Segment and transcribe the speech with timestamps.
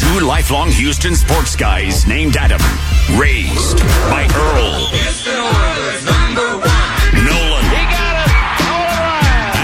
[0.00, 2.60] Two lifelong Houston sports guys named Adam,
[3.20, 4.88] raised by Earl,
[7.20, 7.66] Nolan,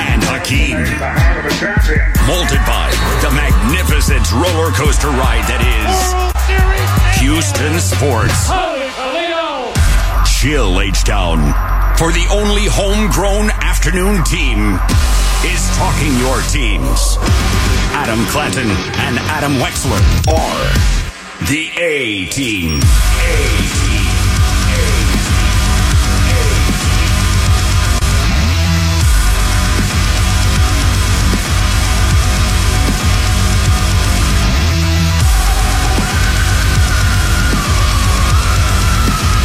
[0.06, 0.77] and Hakeem.
[2.27, 2.91] Molded by
[3.22, 5.96] the magnificent roller coaster ride that is
[7.20, 8.52] Houston sports.
[10.38, 11.38] Chill H Town.
[11.96, 14.78] For the only homegrown afternoon team
[15.48, 17.16] is talking your teams.
[17.98, 22.78] Adam Clanton and Adam Wexler are the A team.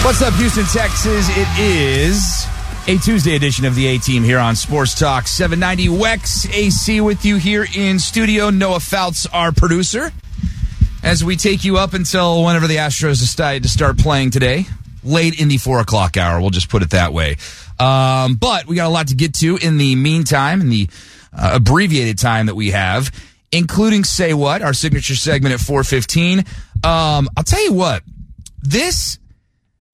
[0.03, 1.29] What's up, Houston, Texas?
[1.29, 2.40] It is
[2.87, 7.23] a Tuesday edition of the A Team here on Sports Talk 790 Wex AC with
[7.23, 8.49] you here in studio.
[8.49, 10.11] Noah Fouts, our producer,
[11.03, 14.65] as we take you up until whenever the Astros decide to start playing today,
[15.03, 16.41] late in the four o'clock hour.
[16.41, 17.37] We'll just put it that way.
[17.79, 20.89] Um, but we got a lot to get to in the meantime, in the
[21.37, 23.11] uh, abbreviated time that we have,
[23.51, 26.39] including Say What, our signature segment at 415.
[26.83, 28.01] Um, I'll tell you what,
[28.59, 29.19] this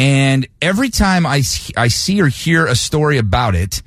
[0.00, 1.42] And every time I,
[1.76, 3.82] I see or hear a story about it,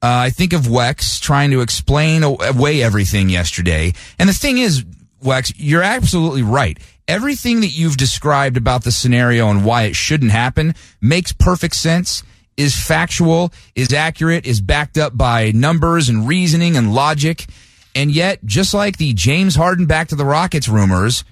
[0.00, 3.92] uh, I think of Wex trying to explain away everything yesterday.
[4.16, 4.84] And the thing is,
[5.20, 6.78] Wex, you're absolutely right.
[7.08, 12.22] Everything that you've described about the scenario and why it shouldn't happen makes perfect sense,
[12.56, 17.44] is factual, is accurate, is backed up by numbers and reasoning and logic.
[17.92, 21.24] And yet, just like the James Harden back to the Rockets rumors,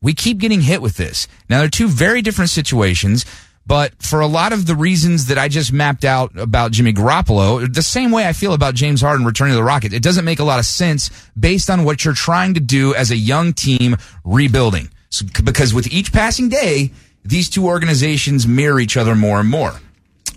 [0.00, 1.26] we keep getting hit with this.
[1.48, 3.24] Now, they're two very different situations,
[3.66, 7.72] but for a lot of the reasons that I just mapped out about Jimmy Garoppolo,
[7.72, 10.40] the same way I feel about James Harden returning to the Rockets, it doesn't make
[10.40, 13.96] a lot of sense based on what you're trying to do as a young team
[14.24, 14.90] rebuilding.
[15.10, 16.90] So, because with each passing day,
[17.24, 19.74] these two organizations mirror each other more and more.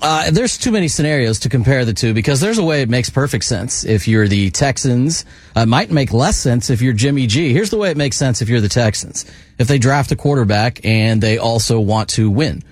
[0.01, 3.09] Uh, there's too many scenarios to compare the two because there's a way it makes
[3.09, 3.85] perfect sense.
[3.85, 5.23] If you're the Texans,
[5.55, 7.53] uh, it might make less sense if you're Jimmy G.
[7.53, 9.25] Here's the way it makes sense if you're the Texans.
[9.57, 12.63] If they draft a quarterback and they also want to win.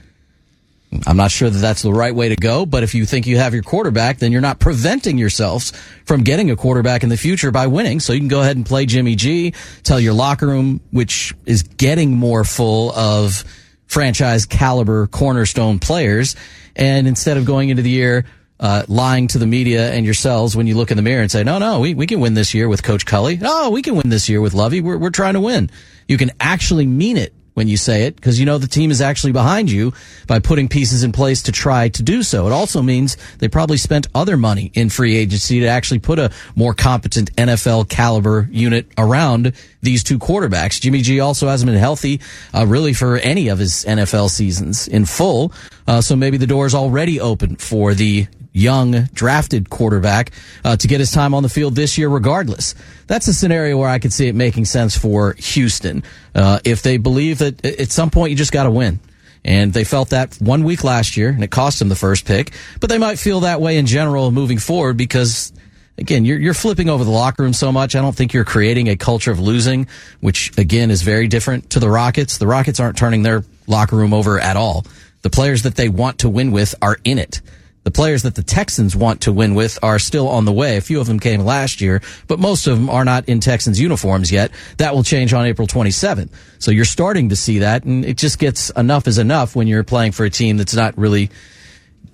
[1.07, 3.38] I'm not sure that that's the right way to go, but if you think you
[3.38, 5.72] have your quarterback, then you're not preventing yourselves
[6.06, 8.02] from getting a quarterback in the future by winning.
[8.02, 9.53] So you can go ahead and play Jimmy G,
[9.84, 13.46] tell your locker room, which is getting more full of
[13.88, 16.35] franchise caliber cornerstone players.
[16.75, 18.25] And instead of going into the year,
[18.59, 21.44] uh, lying to the media and yourselves when you look in the mirror and say,
[21.44, 23.38] no, no, we, we can win this year with Coach Culley.
[23.38, 24.81] No, we can win this year with Lovie.
[24.81, 25.72] We're, we're trying to win.
[26.08, 29.01] You can actually mean it when you say it because you know the team is
[29.01, 29.94] actually behind you
[30.28, 32.47] by putting pieces in place to try to do so.
[32.47, 36.31] It also means they probably spent other money in free agency to actually put a
[36.56, 40.79] more competent NFL caliber unit around these two quarterbacks.
[40.79, 42.22] Jimmy G also hasn't been healthy
[42.53, 45.51] uh, really for any of his NFL seasons in full.
[45.88, 50.31] Uh, so maybe the door is already open for the young drafted quarterback
[50.64, 52.75] uh, to get his time on the field this year regardless.
[53.08, 56.03] That's a scenario where I could see it making sense for Houston.
[56.35, 58.99] Uh, if they believe that at some point you just got to win.
[59.43, 62.52] And they felt that one week last year, and it cost them the first pick.
[62.79, 65.52] But they might feel that way in general moving forward because,
[65.97, 67.96] again, you're, you're flipping over the locker room so much.
[67.96, 69.87] I don't think you're creating a culture of losing,
[70.20, 72.37] which, again, is very different to the Rockets.
[72.37, 74.85] The Rockets aren't turning their locker room over at all.
[75.23, 77.41] The players that they want to win with are in it.
[77.83, 80.78] The players that the Texans want to win with are still on the way.
[80.78, 83.79] A few of them came last year, but most of them are not in Texans
[83.79, 84.51] uniforms yet.
[84.78, 86.29] That will change on April 27th.
[86.59, 89.83] So you're starting to see that, and it just gets enough is enough when you're
[89.83, 91.31] playing for a team that's not really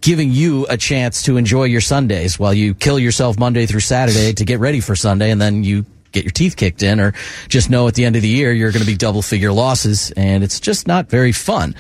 [0.01, 4.33] giving you a chance to enjoy your Sundays while you kill yourself Monday through Saturday
[4.33, 7.13] to get ready for Sunday and then you get your teeth kicked in or
[7.47, 10.11] just know at the end of the year you're going to be double figure losses
[10.11, 11.75] and it's just not very fun.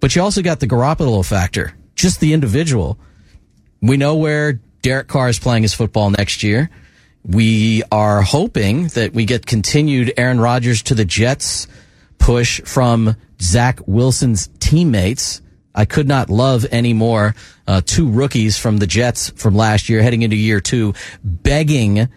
[0.00, 2.98] But you also got the Garoppolo factor, just the individual.
[3.80, 6.70] We know where Derek Carr is playing his football next year.
[7.24, 11.66] We are hoping that we get continued Aaron Rodgers to the Jets
[12.18, 15.42] push from Zach Wilson's teammates.
[15.74, 17.34] I could not love any more
[17.66, 22.08] uh, two rookies from the Jets from last year heading into year two begging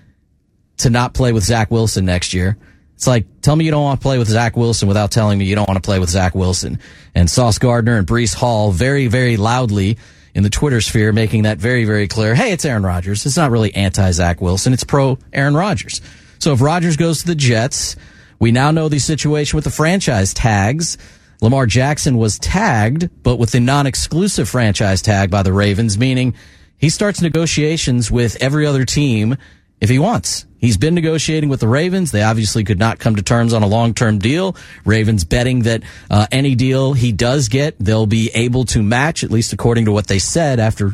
[0.77, 2.57] to not play with Zach Wilson next year.
[2.95, 5.45] It's like, tell me you don't want to play with Zach Wilson without telling me
[5.45, 6.79] you don't want to play with Zach Wilson.
[7.15, 9.97] And Sauce Gardner and Breece Hall very, very loudly
[10.33, 12.35] in the Twitter sphere making that very, very clear.
[12.35, 13.25] Hey, it's Aaron Rodgers.
[13.25, 14.73] It's not really anti Zach Wilson.
[14.73, 16.01] It's pro Aaron Rodgers.
[16.39, 17.95] So if Rodgers goes to the Jets,
[18.39, 20.97] we now know the situation with the franchise tags.
[21.41, 26.35] Lamar Jackson was tagged, but with the non-exclusive franchise tag by the Ravens, meaning
[26.77, 29.37] he starts negotiations with every other team
[29.81, 30.45] if he wants.
[30.59, 32.11] He's been negotiating with the Ravens.
[32.11, 34.55] They obviously could not come to terms on a long-term deal.
[34.85, 39.31] Ravens betting that uh, any deal he does get, they'll be able to match, at
[39.31, 40.93] least according to what they said after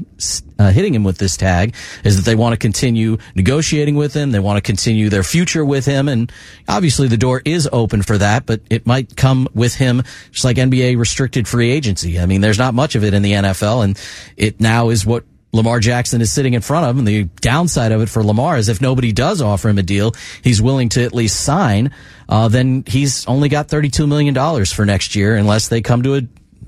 [0.58, 1.76] uh, hitting him with this tag,
[2.06, 4.32] is that they want to continue negotiating with him.
[4.32, 6.08] They want to continue their future with him.
[6.08, 6.32] And
[6.70, 10.56] obviously the door is open for that, but it might come with him just like
[10.56, 12.22] NBA restricted free agency.
[12.22, 14.00] I mean, there's not much of it in the NFL and
[14.38, 15.26] it now is what
[15.58, 17.04] Lamar Jackson is sitting in front of him.
[17.04, 20.62] The downside of it for Lamar is if nobody does offer him a deal, he's
[20.62, 21.92] willing to at least sign.
[22.30, 26.22] Uh, then he's only got $32 million for next year unless they come to a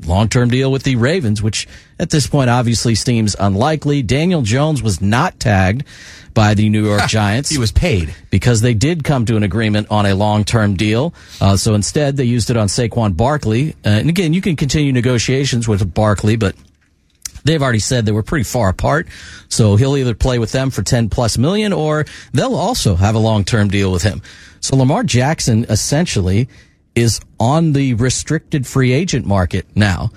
[0.06, 1.68] long-term deal with the Ravens, which
[2.00, 4.02] at this point obviously seems unlikely.
[4.02, 5.84] Daniel Jones was not tagged
[6.34, 7.50] by the New York Giants.
[7.50, 11.14] he was paid because they did come to an agreement on a long-term deal.
[11.42, 13.72] Uh, so instead, they used it on Saquon Barkley.
[13.86, 16.56] Uh, and again, you can continue negotiations with Barkley, but
[17.50, 19.08] they've already said they were pretty far apart.
[19.50, 23.20] So he'll either play with them for 10 plus million or they'll also have a
[23.20, 24.22] long-term deal with him.
[24.62, 26.48] So Lamar Jackson essentially
[26.96, 30.12] is on the restricted free agent market now.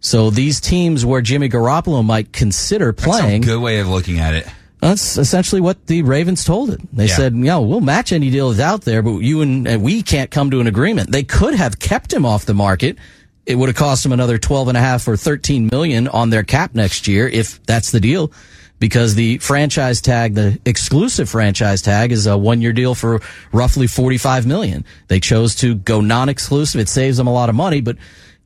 [0.00, 3.42] So these teams where Jimmy Garoppolo might consider playing.
[3.42, 4.46] That's a good way of looking at it.
[4.80, 6.80] That's essentially what the Ravens told it.
[6.92, 7.16] They Yeah.
[7.16, 10.28] said, "Yeah, we'll match any deal that's out there, but you and, and we can't
[10.28, 12.96] come to an agreement." They could have kept him off the market.
[13.44, 16.44] It would have cost them another twelve and a half or thirteen million on their
[16.44, 18.30] cap next year if that's the deal,
[18.78, 23.20] because the franchise tag, the exclusive franchise tag, is a one-year deal for
[23.52, 24.84] roughly forty-five million.
[25.08, 26.80] They chose to go non-exclusive.
[26.80, 27.96] It saves them a lot of money, but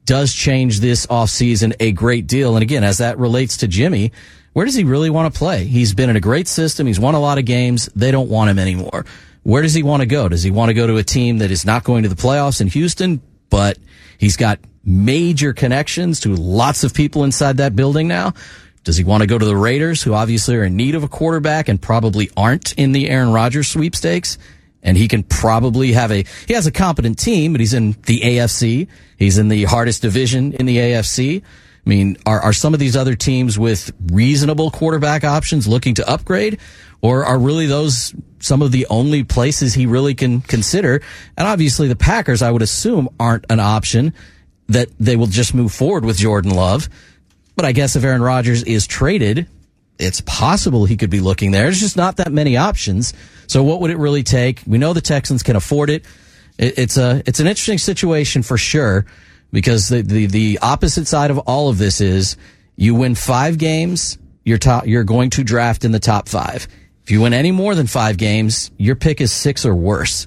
[0.06, 2.54] does change this offseason a great deal.
[2.54, 4.12] And again, as that relates to Jimmy,
[4.52, 5.64] where does he really want to play?
[5.64, 6.87] He's been in a great system.
[6.87, 7.90] He's won a lot of games.
[7.94, 9.04] They don't want him anymore.
[9.42, 10.28] Where does he want to go?
[10.28, 12.60] Does he want to go to a team that is not going to the playoffs
[12.60, 13.20] in Houston,
[13.50, 13.78] but
[14.16, 18.32] he's got major connections to lots of people inside that building now?
[18.84, 21.08] Does he want to go to the Raiders, who obviously are in need of a
[21.08, 24.38] quarterback and probably aren't in the Aaron Rodgers sweepstakes?
[24.80, 28.20] And he can probably have a, he has a competent team, but he's in the
[28.20, 28.86] AFC.
[29.18, 31.42] He's in the hardest division in the AFC.
[31.42, 36.08] I mean, are, are some of these other teams with reasonable quarterback options looking to
[36.08, 36.60] upgrade?
[37.00, 41.02] Or are really those some of the only places he really can consider?
[41.36, 44.14] And obviously the Packers, I would assume, aren't an option
[44.68, 46.88] that they will just move forward with Jordan Love.
[47.54, 49.46] But I guess if Aaron Rodgers is traded,
[49.98, 51.64] it's possible he could be looking there.
[51.64, 53.14] There's just not that many options.
[53.46, 54.62] So what would it really take?
[54.66, 56.04] We know the Texans can afford it.
[56.58, 59.06] it it's a it's an interesting situation for sure
[59.52, 62.37] because the, the the opposite side of all of this is
[62.76, 66.68] you win five games, you're top you're going to draft in the top five.
[67.04, 70.26] If you win any more than five games, your pick is six or worse.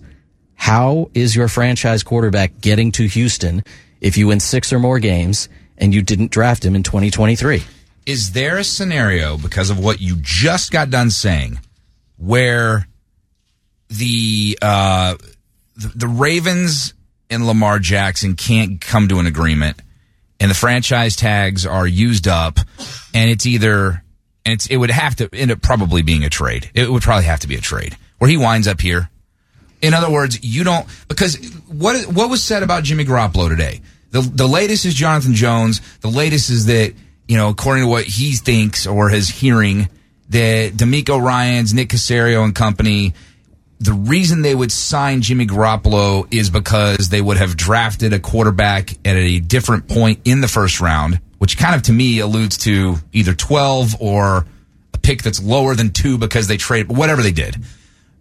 [0.56, 3.64] How is your franchise quarterback getting to Houston
[4.02, 7.64] if you win six or more games and you didn't draft him in 2023?
[8.06, 11.60] Is there a scenario because of what you just got done saying
[12.18, 12.88] where
[13.90, 15.16] the uh,
[15.76, 16.94] the, the Ravens
[17.30, 19.82] and Lamar Jackson can't come to an agreement
[20.40, 22.60] and the franchise tags are used up
[23.14, 24.04] and it's either
[24.46, 26.70] and it's it would have to end up probably being a trade.
[26.74, 29.10] It would probably have to be a trade where he winds up here.
[29.82, 33.82] In other words, you don't because what what was said about Jimmy Garoppolo today?
[34.12, 35.82] The the latest is Jonathan Jones.
[36.02, 36.94] The latest is that
[37.28, 39.88] you know according to what he thinks or his hearing
[40.30, 43.14] that DeMeco Ryans, Nick Caserio and company.
[43.82, 48.92] The reason they would sign Jimmy Garoppolo is because they would have drafted a quarterback
[49.06, 52.98] at a different point in the first round, which kind of to me alludes to
[53.14, 54.46] either 12 or
[54.94, 57.56] a pick that's lower than two because they traded, whatever they did.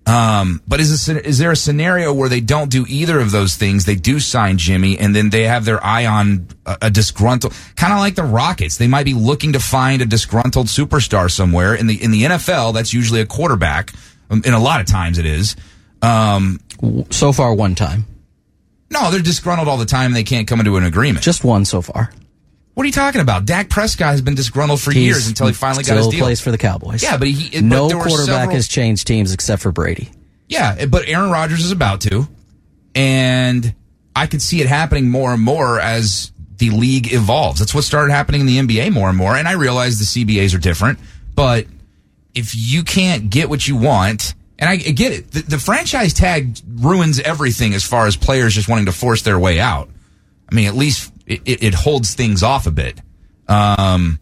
[0.08, 3.84] Um, but is, is there a scenario where they don't do either of those things?
[3.84, 7.92] They do sign Jimmy, and then they have their eye on a, a disgruntled, kind
[7.92, 8.78] of like the Rockets.
[8.78, 12.72] They might be looking to find a disgruntled superstar somewhere in the in the NFL.
[12.74, 13.92] That's usually a quarterback.
[14.30, 15.56] Um, And a lot of times it is.
[16.00, 16.60] Um,
[17.10, 18.06] So far, one time.
[18.90, 20.06] no, they're disgruntled all the time.
[20.06, 21.22] and They can't come into an agreement.
[21.24, 22.12] Just one so far.
[22.78, 23.44] What are you talking about?
[23.44, 26.20] Dak Prescott has been disgruntled for years until he finally got his deal.
[26.20, 27.02] plays for the Cowboys.
[27.02, 30.10] Yeah, but he- but no were quarterback several- has changed teams except for Brady.
[30.48, 32.28] Yeah, but Aaron Rodgers is about to.
[32.94, 33.74] And
[34.14, 37.58] I could see it happening more and more as the league evolves.
[37.58, 39.36] That's what started happening in the NBA more and more.
[39.36, 41.00] And I realize the CBAs are different,
[41.34, 41.66] but
[42.36, 46.12] if you can't get what you want, and I, I get it, the, the franchise
[46.14, 49.88] tag ruins everything as far as players just wanting to force their way out.
[50.50, 53.00] I mean, at least it, it, it holds things off a bit.
[53.46, 54.18] Um,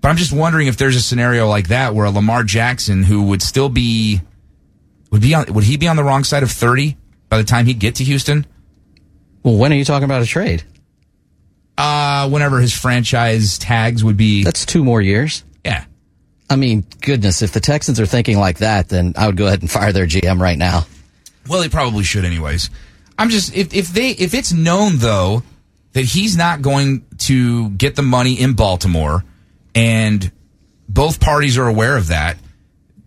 [0.00, 3.24] but I'm just wondering if there's a scenario like that where a Lamar Jackson, who
[3.24, 4.20] would still be
[5.10, 6.96] would be on would he be on the wrong side of 30
[7.28, 8.46] by the time he'd get to Houston?
[9.42, 10.64] Well, when are you talking about a trade?
[11.78, 15.44] Uh whenever his franchise tags would be That's two more years.
[15.64, 15.84] yeah.
[16.48, 19.62] I mean, goodness, if the Texans are thinking like that, then I would go ahead
[19.62, 20.86] and fire their GM right now.
[21.48, 22.70] Well, they probably should anyways.
[23.18, 25.42] I'm just if if they if it's known though
[25.96, 29.24] that he's not going to get the money in Baltimore
[29.74, 30.30] and
[30.86, 32.36] both parties are aware of that,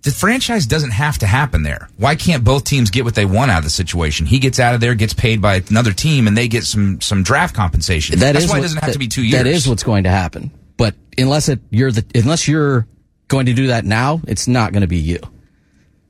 [0.02, 1.88] the franchise doesn't have to happen there.
[1.98, 4.26] Why can't both teams get what they want out of the situation?
[4.26, 7.22] He gets out of there, gets paid by another team, and they get some some
[7.22, 8.18] draft compensation.
[8.18, 9.44] That That's is why what- it doesn't have that- to be two years.
[9.44, 10.50] That is what's going to happen.
[10.76, 12.88] But unless it you're the unless you're
[13.28, 15.20] going to do that now, it's not going to be you.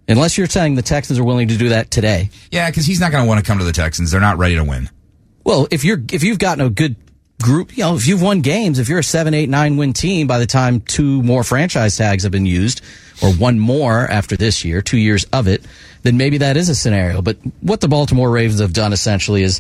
[0.08, 2.30] Unless you're saying the Texans are willing to do that today.
[2.52, 4.12] Yeah, because he's not going to want to come to the Texans.
[4.12, 4.90] They're not ready to win.
[5.50, 6.96] Well, if you're if you've gotten a good
[7.42, 10.28] group, you know, if you've won games, if you're a seven, eight, nine win team
[10.28, 12.84] by the time two more franchise tags have been used,
[13.24, 15.66] or one more after this year, two years of it,
[16.04, 17.24] then maybe that is a scenario.
[17.24, 19.60] But what the Baltimore Ravens have done essentially is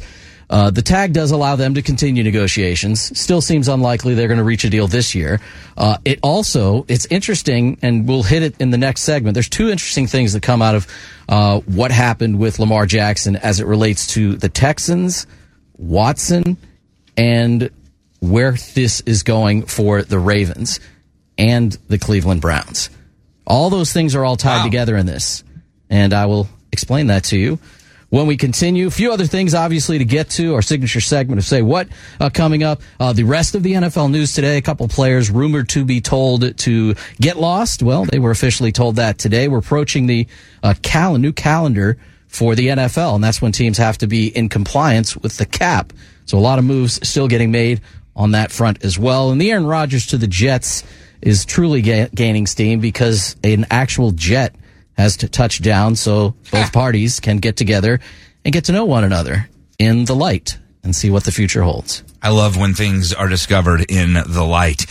[0.51, 3.19] uh, the tag does allow them to continue negotiations.
[3.19, 5.39] Still seems unlikely they're going to reach a deal this year.
[5.75, 9.33] Uh, it also it's interesting, and we'll hit it in the next segment.
[9.33, 10.87] There's two interesting things that come out of
[11.27, 15.25] uh, what happened with Lamar Jackson as it relates to the Texans,
[15.79, 16.57] Watson,
[17.17, 17.69] and
[18.19, 20.79] where this is going for the Ravens
[21.37, 22.89] and the Cleveland Browns.
[23.47, 24.63] All those things are all tied Wow.
[24.65, 25.43] together in this,
[25.89, 27.57] and I will explain that to you
[28.09, 28.87] when we continue.
[28.87, 31.87] A few other things, obviously, to get to our signature segment of Say What
[32.19, 32.81] uh, coming up.
[32.99, 34.57] Uh, the rest of the NFL news today.
[34.57, 37.81] A couple players rumored to be told to get lost.
[37.81, 39.47] Well, they were officially told that today.
[39.47, 40.27] We're approaching the
[40.61, 41.97] uh, cal- new calendar
[42.29, 45.91] for the NFL, and that's when teams have to be in compliance with the cap.
[46.25, 47.81] So a lot of moves still getting made
[48.15, 49.31] on that front as well.
[49.31, 50.83] And the Aaron Rodgers to the Jets
[51.21, 54.55] is truly ga- gaining steam because an actual jet
[54.97, 57.99] has to touch down so both parties can get together
[58.45, 62.03] and get to know one another in the light and see what the future holds.
[62.21, 64.85] I love when things are discovered in the light.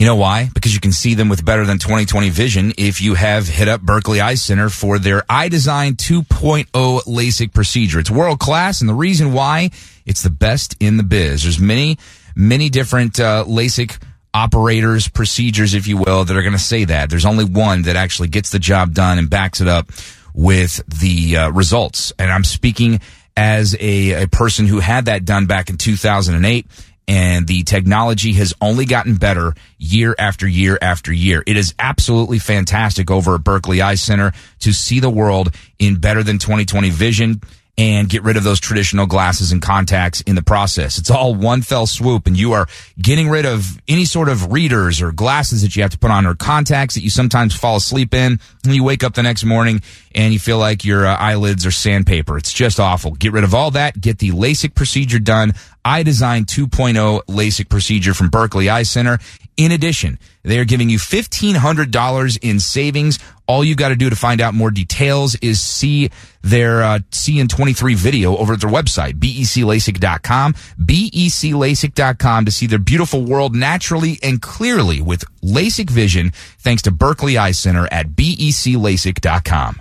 [0.00, 0.48] You know why?
[0.54, 3.82] Because you can see them with better than 2020 vision if you have hit up
[3.82, 6.68] Berkeley Eye Center for their iDesign 2.0
[7.04, 7.98] LASIK procedure.
[7.98, 9.68] It's world class, and the reason why
[10.06, 11.42] it's the best in the biz.
[11.42, 11.98] There's many,
[12.34, 14.02] many different uh, LASIK
[14.32, 17.10] operators, procedures, if you will, that are going to say that.
[17.10, 19.90] There's only one that actually gets the job done and backs it up
[20.32, 22.10] with the uh, results.
[22.18, 23.00] And I'm speaking
[23.36, 26.66] as a, a person who had that done back in 2008
[27.08, 31.42] and the technology has only gotten better year after year after year.
[31.46, 36.22] It is absolutely fantastic over at Berkeley Eye Center to see the world in better
[36.22, 37.40] than 2020 vision
[37.80, 40.98] and get rid of those traditional glasses and contacts in the process.
[40.98, 42.66] It's all one fell swoop and you are
[43.00, 46.26] getting rid of any sort of readers or glasses that you have to put on
[46.26, 49.80] or contacts that you sometimes fall asleep in and you wake up the next morning
[50.14, 52.36] and you feel like your uh, eyelids are sandpaper.
[52.36, 53.12] It's just awful.
[53.12, 53.98] Get rid of all that.
[53.98, 55.54] Get the LASIK procedure done.
[55.84, 59.18] iDesign 2.0 LASIK procedure from Berkeley Eye Center.
[59.56, 63.18] In addition, they are giving you $1,500 in savings.
[63.46, 66.10] All you got to do to find out more details is see
[66.40, 73.54] their uh, CN23 video over at their website, beclasik.com, beclasik.com to see their beautiful world
[73.54, 79.80] naturally and clearly with LASIK vision thanks to Berkeley Eye Center at beclasik.com.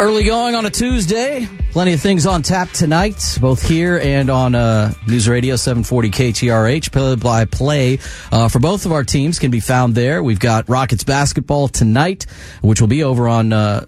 [0.00, 1.46] Early going on a Tuesday.
[1.72, 6.90] Plenty of things on tap tonight, both here and on uh, News Radio 740 KTRH.
[6.90, 7.98] Play by play
[8.32, 10.22] uh, for both of our teams can be found there.
[10.22, 12.24] We've got Rockets basketball tonight,
[12.62, 13.84] which will be over on uh,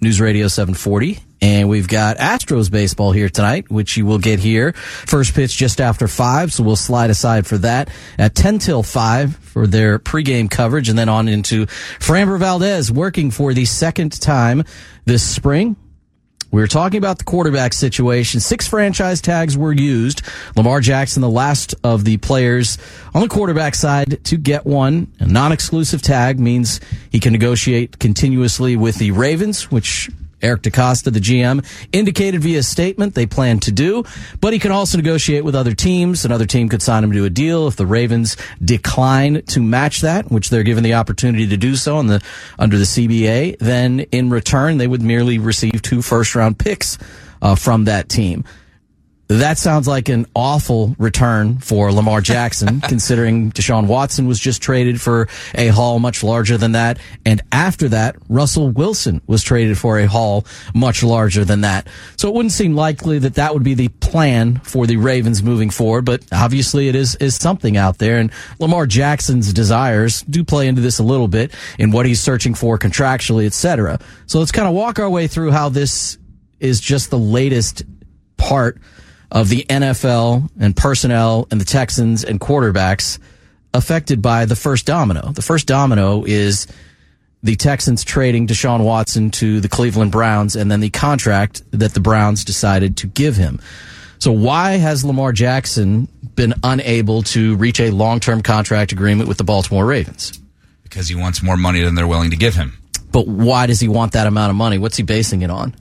[0.00, 4.72] News Radio 740 And we've got Astros baseball here tonight, which you will get here.
[4.72, 9.36] First pitch just after five, so we'll slide aside for that at 10 till five
[9.36, 11.66] for their pregame coverage and then on into
[11.98, 14.64] Framber Valdez working for the second time
[15.06, 15.76] this spring.
[16.52, 18.40] We were talking about the quarterback situation.
[18.40, 20.22] Six franchise tags were used.
[20.56, 22.76] Lamar Jackson, the last of the players
[23.14, 25.12] on the quarterback side to get one.
[25.20, 26.80] A non-exclusive tag means
[27.10, 30.10] he can negotiate continuously with the Ravens, which
[30.42, 34.04] Eric DeCosta, the GM, indicated via statement they plan to do,
[34.40, 36.24] but he can also negotiate with other teams.
[36.24, 40.30] Another team could sign him to a deal if the Ravens decline to match that,
[40.30, 42.22] which they're given the opportunity to do so the,
[42.58, 43.58] under the CBA.
[43.58, 46.98] Then in return, they would merely receive two first round picks
[47.42, 48.44] uh, from that team.
[49.30, 55.00] That sounds like an awful return for Lamar Jackson, considering Deshaun Watson was just traded
[55.00, 56.98] for a haul much larger than that.
[57.24, 61.86] And after that, Russell Wilson was traded for a haul much larger than that.
[62.16, 65.70] So it wouldn't seem likely that that would be the plan for the Ravens moving
[65.70, 68.18] forward, but obviously it is, is something out there.
[68.18, 72.54] And Lamar Jackson's desires do play into this a little bit in what he's searching
[72.54, 74.00] for contractually, et cetera.
[74.26, 76.18] So let's kind of walk our way through how this
[76.58, 77.84] is just the latest
[78.36, 78.80] part
[79.30, 83.18] of the NFL and personnel and the Texans and quarterbacks
[83.72, 85.32] affected by the first domino.
[85.32, 86.66] The first domino is
[87.42, 92.00] the Texans trading Deshaun Watson to the Cleveland Browns and then the contract that the
[92.00, 93.60] Browns decided to give him.
[94.18, 99.44] So why has Lamar Jackson been unable to reach a long-term contract agreement with the
[99.44, 100.38] Baltimore Ravens?
[100.82, 102.76] Because he wants more money than they're willing to give him.
[103.12, 104.76] But why does he want that amount of money?
[104.76, 105.74] What's he basing it on?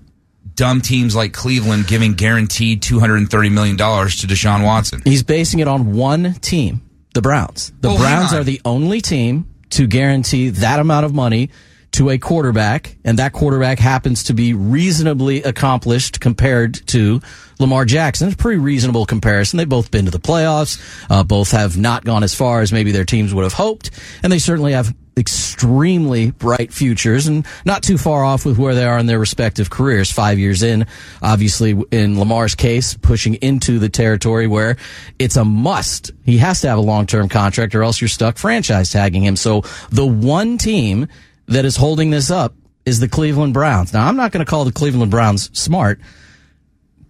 [0.59, 5.01] Dumb teams like Cleveland giving guaranteed $230 million to Deshaun Watson.
[5.05, 6.81] He's basing it on one team,
[7.13, 7.71] the Browns.
[7.79, 11.49] The Well, Browns are the only team to guarantee that amount of money
[11.93, 17.21] to a quarterback, and that quarterback happens to be reasonably accomplished compared to
[17.57, 18.27] Lamar Jackson.
[18.27, 19.57] It's a pretty reasonable comparison.
[19.57, 20.77] They've both been to the playoffs,
[21.09, 23.91] uh, both have not gone as far as maybe their teams would have hoped,
[24.23, 28.85] and they certainly have extremely bright futures and not too far off with where they
[28.85, 30.11] are in their respective careers.
[30.11, 30.87] Five years in,
[31.21, 34.77] obviously in Lamar's case, pushing into the territory where
[35.19, 36.11] it's a must.
[36.23, 39.35] He has to have a long-term contract or else you're stuck franchise tagging him.
[39.35, 39.61] So
[39.91, 41.07] the one team
[41.47, 43.93] that is holding this up is the Cleveland Browns.
[43.93, 45.99] Now I'm not going to call the Cleveland Browns smart,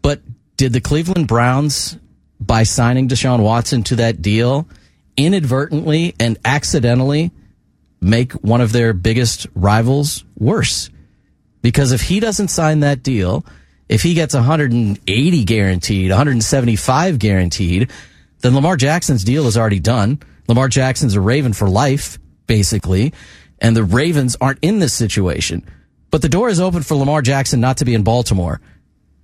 [0.02, 0.22] but
[0.58, 1.98] did the Cleveland Browns
[2.40, 4.68] by signing Deshaun Watson to that deal
[5.18, 7.32] inadvertently and accidentally
[8.02, 10.90] make one of their biggest rivals worse.
[11.62, 13.46] Because if he doesn't sign that deal,
[13.90, 17.92] if he gets 180 guaranteed, 175 guaranteed,
[18.42, 20.20] then Lamar Jackson's deal is already done.
[20.48, 23.14] Lamar Jackson's a Raven for life, basically,
[23.60, 25.68] and the Ravens aren't in this situation.
[26.12, 28.62] But the door is open for Lamar Jackson not to be in Baltimore,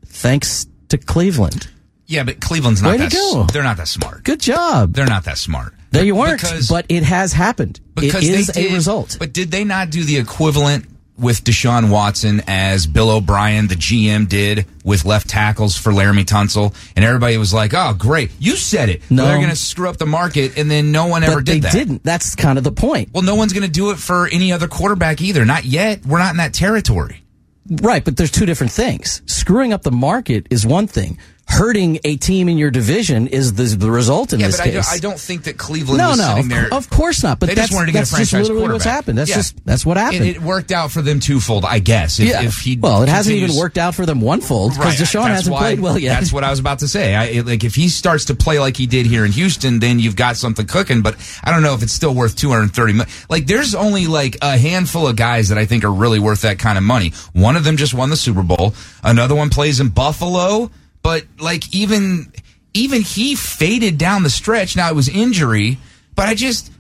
[0.05, 1.67] thanks to Cleveland.
[2.07, 3.11] Yeah, but Cleveland's not Way to that.
[3.13, 3.47] go.
[3.51, 4.23] They're not that smart.
[4.23, 4.93] Good job.
[4.93, 5.73] They're not that smart.
[5.95, 7.79] There you weren't, Because- but it has happened.
[7.97, 9.17] It because is did, a result.
[9.19, 10.85] But did they not do the equivalent
[11.17, 16.73] with Deshaun Watson as Bill O'Brien, the GM, did with left tackles for Laremy Tunsil?
[16.95, 19.01] And everybody was like, "Oh, great, you said it.
[19.09, 19.25] No.
[19.25, 21.59] They're going to screw up the market," and then no one ever but did they
[21.61, 21.71] that.
[21.71, 22.03] didn't.
[22.03, 23.09] That's kind of the point.
[23.13, 25.45] Well, no one's going to do it for any other quarterback either.
[25.45, 26.05] Not yet.
[26.05, 27.21] We're not in that territory.
[27.67, 29.21] Right, but there's two different things.
[29.25, 31.17] Screwing up the market is one thing.
[31.47, 34.71] Hurting a team in your division is the, the result in Yeah, this but I
[34.71, 34.73] case.
[34.87, 36.73] don't, I don't think that Cleveland no, was no, sitting of, there.
[36.73, 37.39] of course not.
[37.39, 38.73] But they that's, just wanted to get a franchise just literally quarterback.
[38.73, 39.17] what's happened.
[39.19, 39.35] That's Yeah.
[39.37, 40.25] just that's what happened.
[40.25, 42.19] It, it worked out for them twofold, I guess.
[42.19, 42.41] If, yeah.
[42.41, 45.53] if he well, it hasn't even worked out for them onefold because Right, Deshaun hasn't
[45.53, 46.19] why- played well yet.
[46.19, 47.13] That's what I was about to say.
[47.13, 49.99] I, it- like if he starts to play like he did here in Houston, then
[49.99, 51.03] you've got something cooking.
[51.03, 53.13] But I don't know if it's still worth two hundred thirty million.
[53.29, 56.57] Like there's only like a handful of guys that I think are really worth that
[56.57, 57.13] kind of money.
[57.33, 58.73] One of them just won the Super Bowl.
[59.03, 60.71] Another one plays in Buffalo.
[61.05, 62.33] But like even
[62.73, 64.75] even he faded down the stretch.
[64.75, 65.77] Now it was injury,
[66.15, 66.71] but I just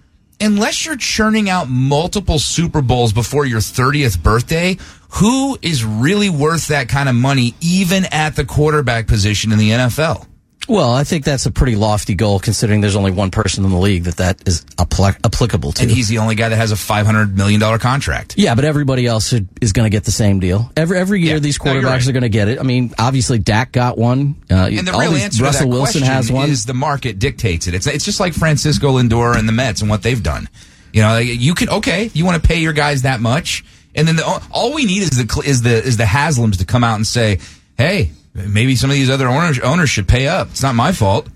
[0.41, 4.77] unless you're churning out multiple Super Bowls before your 30th birthday,
[5.09, 9.69] who is really worth that kind of money, even at the quarterback position in the
[9.69, 10.25] NFL?
[10.67, 13.77] Well, I think that's a pretty lofty goal considering there's only one person in the
[13.77, 15.83] league that that is appli- applicable to.
[15.83, 18.33] And he's the only guy that has a $500 million contract.
[18.35, 20.71] Yeah, but everybody else is going to get the same deal.
[20.75, 22.07] Every every year, Yeah, these no, quarterbacks right.
[22.07, 22.59] are going to get it.
[22.59, 24.35] I mean, obviously, Dak got one.
[24.49, 26.49] Uh, And the all real these- answer Russell to that Wilson question has one.
[26.49, 27.75] is the market dictates it.
[27.75, 30.49] It's it's just like Francisco Lindor and the Mets and what they've done.
[30.93, 33.63] You know, you can okay, you want to pay your guys that much,
[33.93, 36.83] and then the, all we need is the is the is the Haslams to come
[36.83, 37.37] out and say,
[37.77, 40.49] hey, maybe some of these other owners owners should pay up.
[40.51, 41.27] It's not my fault.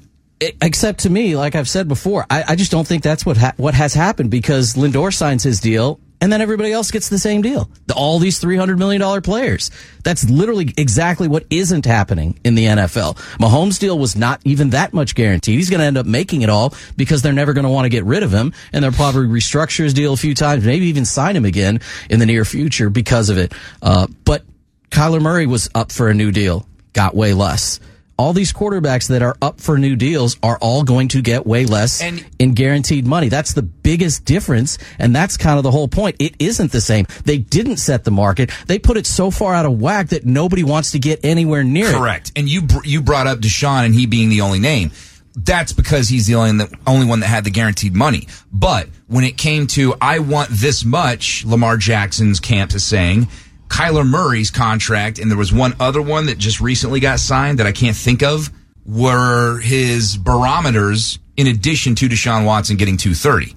[0.62, 3.54] Except to me, like I've said before, I, I just don't think that's what ha-
[3.58, 7.42] what has happened because Lindor signs his deal and then everybody else gets the same
[7.42, 7.70] deal.
[7.96, 9.72] All these $300 million players.
[10.04, 13.16] That's literally exactly what isn't happening in the NFL.
[13.38, 15.56] Mahomes' deal was not even that much guaranteed.
[15.56, 17.90] He's going to end up making it all because they're never going to want to
[17.90, 21.06] get rid of him, and they'll probably restructure his deal a few times, maybe even
[21.06, 23.54] sign him again in the near future because of it.
[23.82, 24.44] Uh, but
[24.90, 27.80] Kyler Murray was up for a new deal, got way less.
[28.18, 31.66] All these quarterbacks that are up for new deals are all going to get way
[31.66, 33.30] less And- in guaranteed money.
[33.30, 36.18] That's the biggest difference, and that's kind of the whole point.
[36.20, 37.06] It isn't the same.
[37.24, 38.52] They didn't set the market.
[38.68, 41.88] They put it so far out of whack that nobody wants to get anywhere near
[41.92, 41.96] it.
[41.96, 42.34] Correct.
[42.36, 44.92] And you br- you brought up Deshaun and he being the only name.
[45.36, 48.28] That's because he's the only the only one that had the guaranteed money.
[48.52, 53.30] But when it came to I want this much, Lamar Jackson's camp is saying
[53.70, 57.68] Kyler Murray's contract, and there was one other one that just recently got signed that
[57.68, 58.50] I can't think of,
[58.86, 63.56] were his barometers in addition to Deshaun Watson getting 230.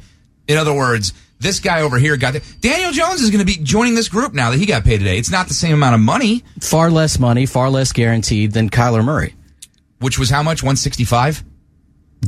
[0.49, 3.63] In other words, this guy over here got the, Daniel Jones is going to be
[3.65, 5.19] joining this group now that he got paid today.
[5.19, 9.03] It's not the same amount of money, Far less money, far less guaranteed than Kyler
[9.05, 9.35] Murray.
[9.99, 10.63] which was how much?
[10.63, 11.43] 165?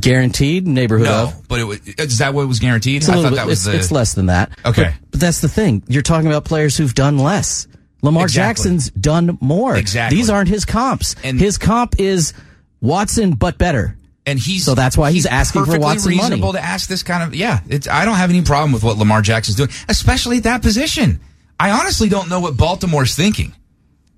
[0.01, 1.47] Guaranteed neighborhood No, of.
[1.49, 3.05] but it was, is that what was guaranteed?
[3.05, 3.79] I thought bit- that was it's, the.
[3.79, 4.51] it's less than that.
[4.65, 4.85] Okay.
[5.03, 5.85] But, but that's the thing.
[5.87, 7.69] You're talking about players who've done less.
[8.05, 8.49] Lamar Exactly.
[8.65, 9.77] Jackson's done more.
[9.77, 10.17] Exactly.
[10.19, 11.17] These aren't his comps.
[11.25, 12.33] And- his comp is
[12.81, 13.97] Watson, but better.
[14.27, 16.21] and he's So that's why he's asking for Watson money.
[16.31, 17.61] reasonable to ask this kind of yeah.
[17.69, 21.21] It's I don't have any problem with what Lamar Jackson's doing, especially at that position.
[21.61, 23.53] I honestly don't know what Baltimore's thinking.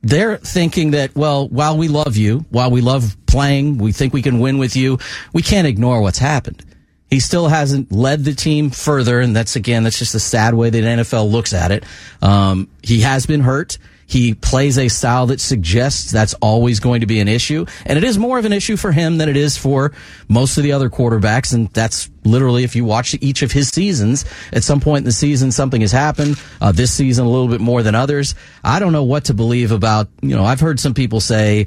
[0.02, 4.22] They're thinking that, well, while we love you, while we love playing, we think we
[4.22, 4.98] can win with you,
[5.32, 6.62] we can't ignore what's happened.
[7.10, 10.70] He still hasn't led the team further, and that's again, that's just a sad way
[10.70, 11.84] that NFL looks at it.
[12.20, 13.78] Um, he has been hurt.
[14.08, 18.04] He plays a style that suggests that's always going to be an issue, and it
[18.04, 19.92] is more of an issue for him than it is for
[20.28, 21.52] most of the other quarterbacks.
[21.52, 25.12] And that's literally, if you watch each of his seasons, at some point in the
[25.12, 26.40] season, something has happened.
[26.60, 28.36] Uh, this season, a little bit more than others.
[28.62, 30.08] I don't know what to believe about.
[30.22, 31.66] You know, I've heard some people say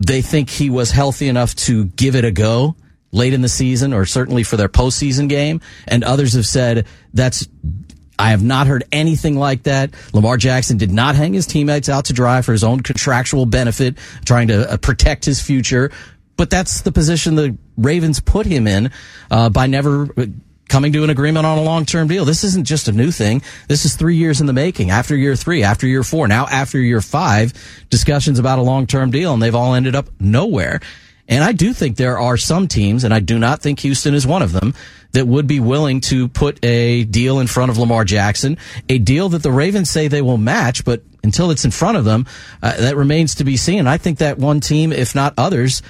[0.00, 2.74] they think he was healthy enough to give it a go
[3.12, 5.60] late in the season or certainly for their postseason game.
[5.86, 7.46] And others have said that's,
[8.18, 9.90] I have not heard anything like that.
[10.12, 13.98] Lamar Jackson did not hang his teammates out to dry for his own contractual benefit,
[14.24, 15.90] trying to uh, protect his future.
[16.36, 18.90] But that's the position the Ravens put him in
[19.30, 20.26] uh, by never uh,
[20.68, 22.24] coming to an agreement on a long-term deal.
[22.24, 23.42] This isn't just a new thing.
[23.68, 24.90] This is three years in the making.
[24.90, 27.52] After year three, after year four, now after year five,
[27.90, 30.80] discussions about a long-term deal, and they've all ended up nowhere.
[31.28, 34.26] And I do think there are some teams, and I do not think Houston is
[34.26, 34.74] one of them,
[35.12, 38.58] that would be willing to put a deal in front of Lamar Jackson,
[38.88, 42.04] a deal that the Ravens say they will match, but until it's in front of
[42.04, 42.26] them,
[42.62, 43.86] uh, that remains to be seen.
[43.86, 45.82] I think that one team, if not others,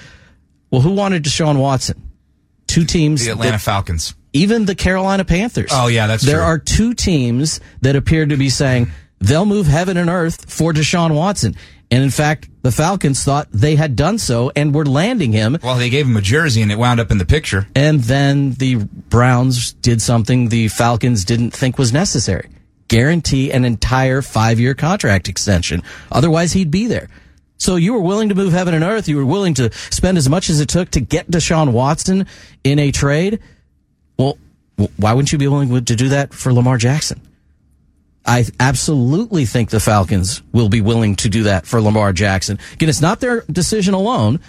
[0.70, 2.02] well, who wanted Deshaun Watson?
[2.66, 3.24] Two teams.
[3.24, 4.14] The Atlanta that- Falcons.
[4.32, 5.70] even the Carolina Panthers.
[5.72, 6.32] Oh, yeah, that's true.
[6.32, 6.46] There true.
[6.48, 8.90] are two teams that appear to be saying
[9.20, 11.54] they'll move heaven and earth for Deshaun Watson.
[11.92, 15.58] And in fact, the Falcons thought they had done so and were landing him.
[15.62, 17.66] Well, they gave him a jersey and it wound up in the picture.
[17.76, 22.48] And then the Browns did something the Falcons didn't think was necessary.
[22.88, 25.82] Guarantee an entire five year contract extension.
[26.10, 27.10] Otherwise, he'd be there.
[27.58, 29.06] So you were willing to move heaven and earth.
[29.06, 32.26] You were willing to spend as much as it took to get Deshaun Watson
[32.64, 33.38] in a trade.
[34.16, 34.38] Well,
[34.96, 37.20] why wouldn't you be willing to do that for Lamar Jackson?
[38.24, 42.58] I absolutely think the Falcons will be willing to do that for Lamar Jackson.
[42.74, 44.40] Again, it's not their decision alone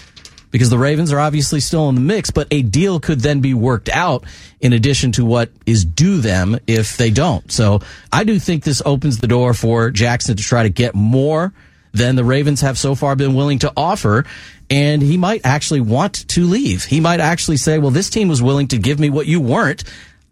[0.51, 3.55] because the Ravens are obviously still in the mix, but a deal could then be
[3.55, 4.23] worked out
[4.61, 7.51] in addition to what is due them if they don't.
[7.51, 7.81] So
[8.11, 11.51] I do think this opens the door for Jackson to try to get more
[11.91, 14.25] than the Ravens have so far been willing to offer.
[14.69, 16.83] And he might actually want to leave.
[16.83, 19.83] He might actually say, well, this team was willing to give me what you weren't.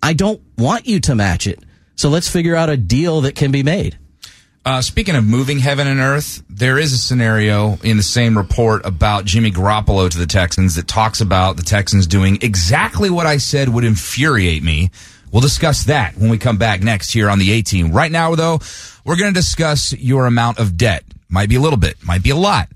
[0.04, 1.64] I don't want you to match it.
[1.96, 3.98] So let's figure out a deal that can be made.
[4.64, 8.86] Uh, speaking of moving heaven and earth, there is a scenario in the same report
[8.86, 13.38] about Jimmy Garoppolo to the Texans that talks about the Texans doing exactly what I
[13.38, 14.92] said would infuriate me.
[15.32, 17.92] We'll discuss that when we come back next here on the A team.
[17.92, 18.60] Right now, though,
[19.04, 21.06] we're going to discuss your amount of debt.
[21.28, 22.68] Might be a little bit, might be a lot.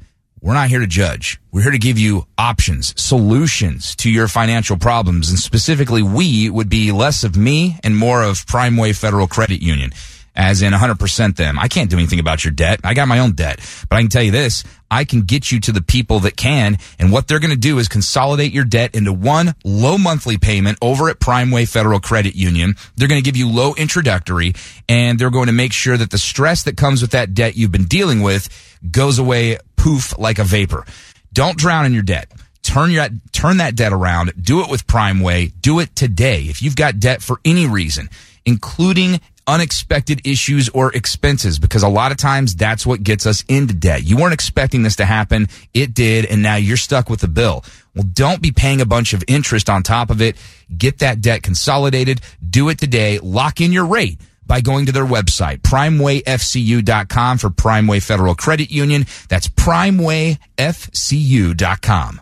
[0.45, 1.41] We're not here to judge.
[1.51, 5.31] We're here to give you options, solutions to your financial problems.
[5.31, 9.91] And specifically, we would be less of me and more of Primeway Federal Credit Union
[10.35, 11.57] as in 100% them.
[11.57, 12.79] I can't do anything about your debt.
[12.83, 13.59] I got my own debt.
[13.89, 14.63] But I can tell you this,
[14.95, 16.77] I can get you to the people that can.
[16.97, 20.77] And what they're going to do is consolidate your debt into one low monthly payment
[20.81, 22.75] over at Primeway Federal Credit Union.
[22.95, 24.53] They're going to give you low introductory
[24.87, 27.73] and they're going to make sure that the stress that comes with that debt you've
[27.73, 28.47] been dealing with
[28.89, 30.85] goes away poof like a vapor.
[31.33, 32.31] Don't drown in your debt.
[32.63, 34.31] turn your turn that debt around.
[34.41, 35.51] Do it with Prime Way.
[35.59, 36.43] Do it today.
[36.43, 38.09] If you've got debt for any reason,
[38.45, 43.73] including unexpected issues or expenses because a lot of times that's what gets us into
[43.73, 44.03] debt.
[44.03, 45.47] You weren't expecting this to happen.
[45.73, 46.25] It did.
[46.25, 47.63] And now you're stuck with the bill.
[47.93, 50.35] Well, don't be paying a bunch of interest on top of it.
[50.75, 52.21] Get that debt consolidated.
[52.47, 53.19] Do it today.
[53.19, 59.05] Lock in your rate by going to their website, primewayfcu.com for Primeway Federal Credit Union.
[59.27, 62.21] That's primewayfcu.com.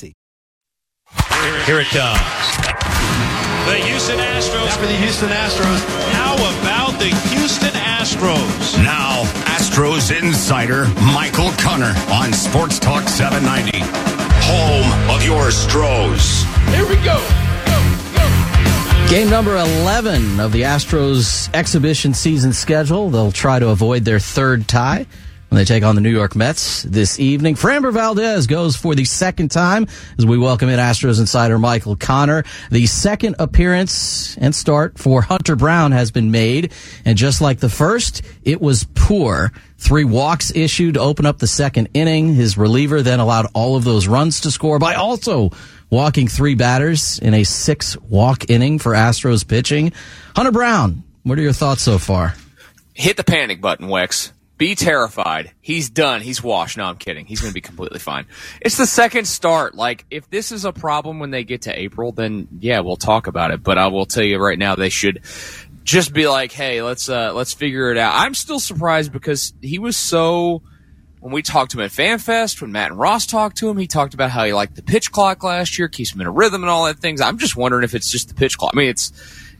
[1.65, 2.19] Here it comes.
[3.65, 4.67] The Houston Astros.
[4.67, 5.79] After the Houston Astros.
[6.13, 8.83] How about the Houston Astros?
[8.83, 13.79] Now, Astros insider Michael Connor on Sports Talk 790.
[14.43, 16.43] Home of your Stros.
[16.69, 17.19] Here we go.
[19.09, 23.09] Game number 11 of the Astros exhibition season schedule.
[23.09, 25.05] They'll try to avoid their third tie
[25.51, 27.55] when they take on the New York Mets this evening.
[27.55, 29.85] Framber Valdez goes for the second time
[30.17, 32.45] as we welcome in Astros insider Michael Connor.
[32.71, 36.71] The second appearance and start for Hunter Brown has been made.
[37.03, 39.51] And just like the first, it was poor.
[39.77, 42.33] Three walks issued to open up the second inning.
[42.33, 45.51] His reliever then allowed all of those runs to score by also
[45.89, 49.91] walking three batters in a six walk inning for Astros pitching.
[50.33, 52.35] Hunter Brown, what are your thoughts so far?
[52.93, 54.31] Hit the panic button, Wex.
[54.61, 55.53] Be terrified.
[55.59, 56.21] He's done.
[56.21, 56.77] He's washed.
[56.77, 57.25] No, I'm kidding.
[57.25, 58.27] He's going to be completely fine.
[58.61, 59.73] It's the second start.
[59.73, 63.25] Like, if this is a problem when they get to April, then yeah, we'll talk
[63.25, 63.63] about it.
[63.63, 65.21] But I will tell you right now, they should
[65.83, 68.13] just be like, hey, let's uh, let's figure it out.
[68.15, 70.61] I'm still surprised because he was so.
[71.21, 73.87] When we talked to him at FanFest, when Matt and Ross talked to him, he
[73.87, 76.61] talked about how he liked the pitch clock last year, keeps him in a rhythm
[76.61, 77.19] and all that things.
[77.19, 78.73] I'm just wondering if it's just the pitch clock.
[78.75, 79.11] I mean, it's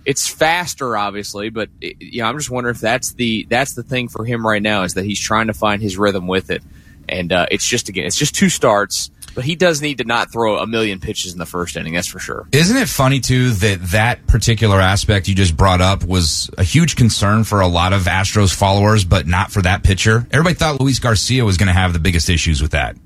[0.05, 3.83] it's faster, obviously, but it, you know, I'm just wondering if that's the that's the
[3.83, 6.63] thing for him right now is that he's trying to find his rhythm with it,
[7.07, 10.31] and uh, it's just again, it's just two starts, but he does need to not
[10.31, 11.93] throw a million pitches in the first inning.
[11.93, 12.47] That's for sure.
[12.51, 16.95] Isn't it funny too that that particular aspect you just brought up was a huge
[16.95, 20.27] concern for a lot of Astros followers, but not for that pitcher?
[20.31, 22.97] Everybody thought Luis Garcia was going to have the biggest issues with that.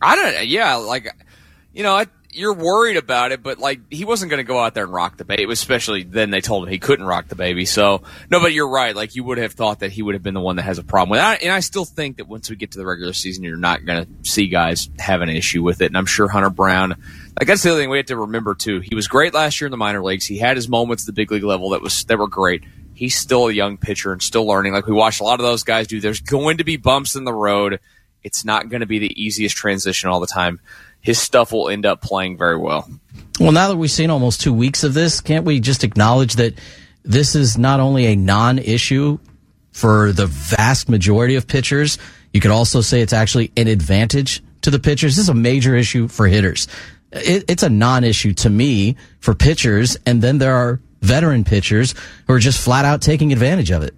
[0.00, 0.46] I don't.
[0.46, 1.08] Yeah, like
[1.72, 2.06] you know, I,
[2.36, 5.16] you're worried about it, but like he wasn't going to go out there and rock
[5.16, 5.50] the baby.
[5.50, 7.64] Especially then they told him he couldn't rock the baby.
[7.64, 8.94] So no, but you're right.
[8.94, 10.84] Like you would have thought that he would have been the one that has a
[10.84, 11.42] problem with it.
[11.42, 14.04] And I still think that once we get to the regular season, you're not going
[14.04, 15.86] to see guys have an issue with it.
[15.86, 16.90] And I'm sure Hunter Brown.
[17.38, 18.80] Like that's the other thing we have to remember too.
[18.80, 20.26] He was great last year in the minor leagues.
[20.26, 22.64] He had his moments at the big league level that was that were great.
[22.94, 24.72] He's still a young pitcher and still learning.
[24.72, 26.00] Like we watched a lot of those guys do.
[26.00, 27.80] There's going to be bumps in the road.
[28.22, 30.60] It's not going to be the easiest transition all the time.
[31.06, 32.90] His stuff will end up playing very well.
[33.38, 36.54] Well, now that we've seen almost two weeks of this, can't we just acknowledge that
[37.04, 39.20] this is not only a non issue
[39.70, 41.96] for the vast majority of pitchers,
[42.32, 45.14] you could also say it's actually an advantage to the pitchers.
[45.14, 46.66] This is a major issue for hitters.
[47.12, 51.94] It, it's a non issue to me for pitchers, and then there are veteran pitchers
[52.26, 53.94] who are just flat out taking advantage of it.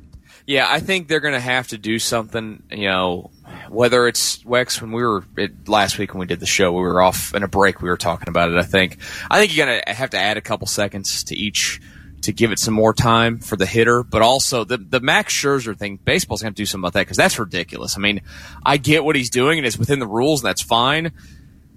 [0.47, 3.31] Yeah, I think they're going to have to do something, you know,
[3.71, 6.83] whether it's Wex when we were it, last week when we did the show, we
[6.83, 7.81] were off in a break.
[7.83, 8.57] We were talking about it.
[8.57, 8.99] I think.
[9.31, 11.81] I think you're gonna have to add a couple seconds to each
[12.23, 15.77] to give it some more time for the hitter, but also the the Max Scherzer
[15.77, 15.99] thing.
[16.03, 17.97] Baseball's gonna have to do something about that because that's ridiculous.
[17.97, 18.23] I mean,
[18.65, 21.13] I get what he's doing and it's within the rules, and that's fine.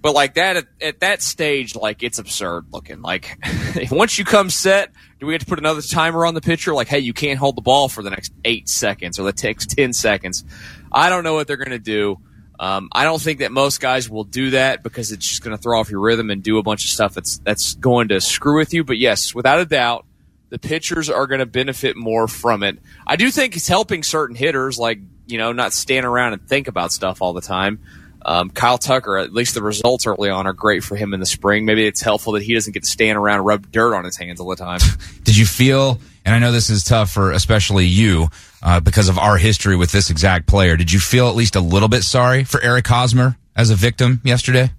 [0.02, 3.02] But like that at, at that stage, like it's absurd looking.
[3.02, 3.38] Like
[3.90, 6.74] once you come set, do we have to put another timer on the pitcher?
[6.74, 9.64] Like, hey, you can't hold the ball for the next eight seconds, or that takes
[9.64, 10.44] ten seconds.
[10.92, 12.18] I don't know what they're going to do.
[12.60, 15.60] Um, I don't think that most guys will do that because it's just going to
[15.60, 18.58] throw off your rhythm and do a bunch of stuff that's that's going to screw
[18.58, 18.84] with you.
[18.84, 20.06] But yes, without a doubt,
[20.50, 22.78] the pitchers are going to benefit more from it.
[23.06, 26.68] I do think it's helping certain hitters, like you know, not stand around and think
[26.68, 27.80] about stuff all the time.
[28.24, 31.26] Um, Kyle Tucker, at least the results early on are great for him in the
[31.26, 31.64] spring.
[31.64, 34.16] Maybe it's helpful that he doesn't get to stand around and rub dirt on his
[34.16, 34.78] hands all the time.
[35.24, 38.28] Did you feel, and I know this is tough for especially you
[38.62, 41.60] uh, because of our history with this exact player, did you feel at least a
[41.60, 44.70] little bit sorry for Eric Hosmer as a victim yesterday?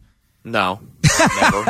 [0.45, 0.81] No,
[1.41, 1.63] never.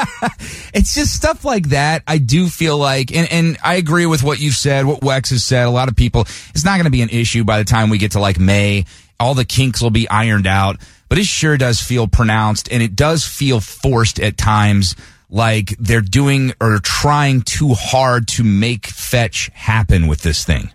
[0.73, 2.03] it's just stuff like that.
[2.07, 5.43] I do feel like, and, and I agree with what you've said, what Wex has
[5.43, 5.67] said.
[5.67, 7.99] A lot of people, it's not going to be an issue by the time we
[7.99, 8.86] get to like May.
[9.19, 12.95] All the kinks will be ironed out, but it sure does feel pronounced and it
[12.95, 14.95] does feel forced at times
[15.33, 20.71] like they're doing or trying too hard to make fetch happen with this thing.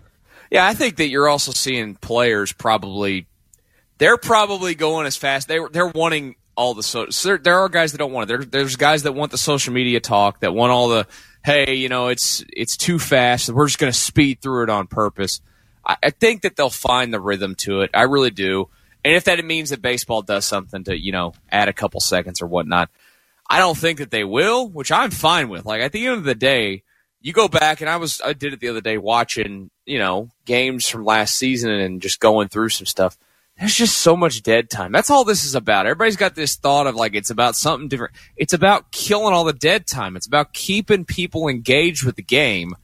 [0.51, 3.25] Yeah, I think that you're also seeing players probably
[3.99, 5.47] they're probably going as fast.
[5.47, 8.33] They they're wanting all the so, so there, there, are guys that don't want it.
[8.33, 11.07] There, there's guys that want the social media talk that want all the
[11.45, 13.49] hey, you know, it's it's too fast.
[13.49, 15.39] We're just going to speed through it on purpose.
[15.85, 17.91] I, I think that they'll find the rhythm to it.
[17.93, 18.67] I really do.
[19.05, 22.41] And if that means that baseball does something to you know add a couple seconds
[22.41, 22.89] or whatnot,
[23.49, 25.65] I don't think that they will, which I'm fine with.
[25.65, 26.83] Like at the end of the day,
[27.21, 30.29] you go back and I was I did it the other day watching you know
[30.45, 33.17] games from last season and just going through some stuff
[33.59, 34.93] there's just so much dead time.
[34.93, 35.85] That's all this is about.
[35.85, 38.13] Everybody's got this thought of like it's about something different.
[38.37, 40.15] It's about killing all the dead time.
[40.15, 42.75] It's about keeping people engaged with the game.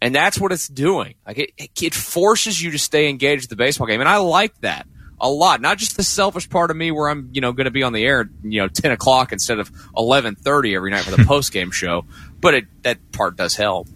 [0.00, 1.14] And that's what it's doing.
[1.26, 1.50] Like it,
[1.82, 4.00] it forces you to stay engaged with the baseball game.
[4.00, 4.86] And I like that
[5.20, 5.60] a lot.
[5.60, 7.92] Not just the selfish part of me where I'm, you know, going to be on
[7.92, 11.70] the air, you know, 10 o'clock instead of 1130 every night for the post game
[11.70, 12.04] show,
[12.40, 13.88] but it, that part does help.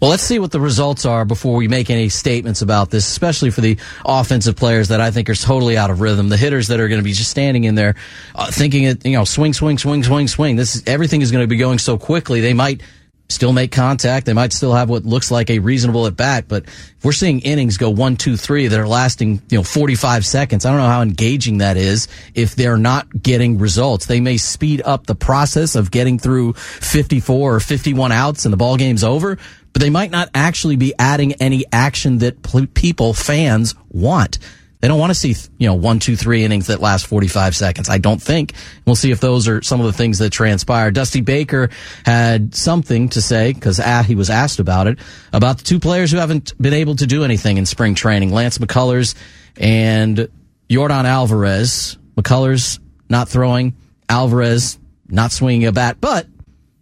[0.00, 3.50] Well, let's see what the results are before we make any statements about this, especially
[3.50, 6.28] for the offensive players that I think are totally out of rhythm.
[6.28, 7.96] The hitters that are going to be just standing in there,
[8.36, 10.54] uh, thinking it, you know, swing, swing, swing, swing, swing.
[10.54, 12.40] This is, everything is going to be going so quickly.
[12.40, 12.80] They might
[13.28, 14.26] still make contact.
[14.26, 17.40] They might still have what looks like a reasonable at bat, but if we're seeing
[17.40, 20.86] innings go one, two, three that are lasting, you know, 45 seconds, I don't know
[20.86, 24.06] how engaging that is if they're not getting results.
[24.06, 28.56] They may speed up the process of getting through 54 or 51 outs and the
[28.56, 29.36] ball game's over,
[29.72, 34.38] but they might not actually be adding any action that people, fans want.
[34.80, 37.88] They don't want to see, you know, one, two, three innings that last 45 seconds.
[37.88, 38.52] I don't think.
[38.86, 40.92] We'll see if those are some of the things that transpire.
[40.92, 41.70] Dusty Baker
[42.04, 44.98] had something to say because he was asked about it,
[45.32, 48.58] about the two players who haven't been able to do anything in spring training, Lance
[48.58, 49.16] McCullers
[49.56, 50.28] and
[50.68, 51.98] Yordan Alvarez.
[52.16, 53.74] McCullers not throwing,
[54.08, 56.26] Alvarez not swinging a bat, but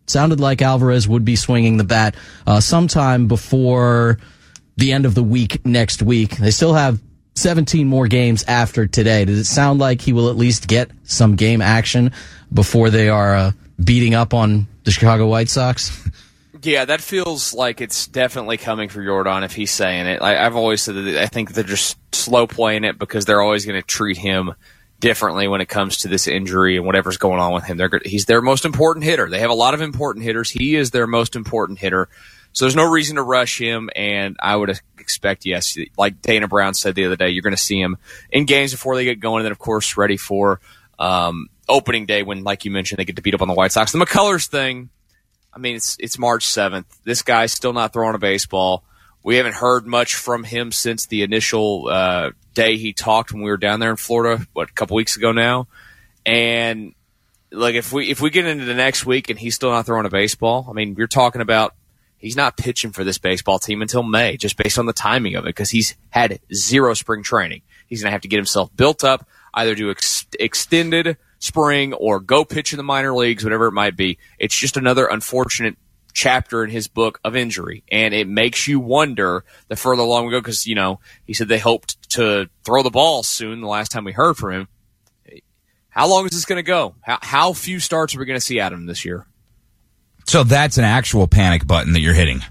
[0.06, 2.14] sounded like Alvarez would be swinging the bat
[2.46, 4.18] uh, sometime before
[4.76, 6.36] the end of the week next week.
[6.36, 7.00] They still have
[7.36, 9.24] 17 more games after today.
[9.24, 12.12] Does it sound like he will at least get some game action
[12.52, 16.08] before they are uh, beating up on the Chicago White Sox?
[16.62, 20.22] Yeah, that feels like it's definitely coming for Yordan if he's saying it.
[20.22, 23.66] I, I've always said that I think they're just slow playing it because they're always
[23.66, 24.54] going to treat him
[24.98, 27.76] differently when it comes to this injury and whatever's going on with him.
[27.76, 29.28] They're, he's their most important hitter.
[29.28, 30.50] They have a lot of important hitters.
[30.50, 32.08] He is their most important hitter.
[32.56, 33.90] So there's no reason to rush him.
[33.94, 37.62] And I would expect, yes, like Dana Brown said the other day, you're going to
[37.62, 37.98] see him
[38.30, 39.40] in games before they get going.
[39.40, 40.58] And then, of course, ready for
[40.98, 43.72] um, opening day when, like you mentioned, they get to beat up on the White
[43.72, 43.92] Sox.
[43.92, 44.88] The McCullers thing,
[45.52, 46.86] I mean, it's, it's March 7th.
[47.04, 48.84] This guy's still not throwing a baseball.
[49.22, 53.50] We haven't heard much from him since the initial uh, day he talked when we
[53.50, 55.68] were down there in Florida, what a couple weeks ago now.
[56.24, 56.94] And
[57.52, 60.06] like if we if we get into the next week and he's still not throwing
[60.06, 61.74] a baseball, I mean, you're talking about
[62.18, 65.44] he's not pitching for this baseball team until May, just based on the timing of
[65.44, 67.62] it, because he's had zero spring training.
[67.86, 72.18] He's going to have to get himself built up, either do ex- extended spring or
[72.20, 74.18] go pitch in the minor leagues, whatever it might be.
[74.38, 75.76] It's just another unfortunate
[76.12, 77.84] chapter in his book of injury.
[77.92, 81.48] And it makes you wonder the further along we go, because, you know, he said
[81.48, 84.68] they hoped to throw the ball soon the last time we heard from him.
[85.90, 86.94] How long is this going to go?
[87.02, 89.26] How, how few starts are we going to see out of him this year?
[90.26, 92.42] So that's an actual panic button that you're hitting.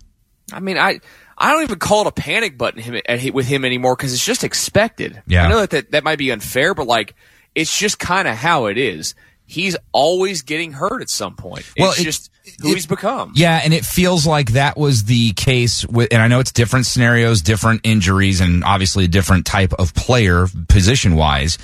[0.51, 0.99] I mean, I
[1.37, 4.25] I don't even call it a panic button him, eh, with him anymore because it's
[4.25, 5.21] just expected.
[5.27, 5.45] Yeah.
[5.45, 7.15] I know that, that that might be unfair, but like
[7.53, 11.65] it's just kind of how it is he's always getting hurt at some point.
[11.77, 13.33] Well, it's, just who it, he's become.
[13.35, 16.85] Yeah, and it feels like that was the case with, and I know it's different
[16.85, 21.57] scenarios, different injuries, and obviously a different type of player position wise.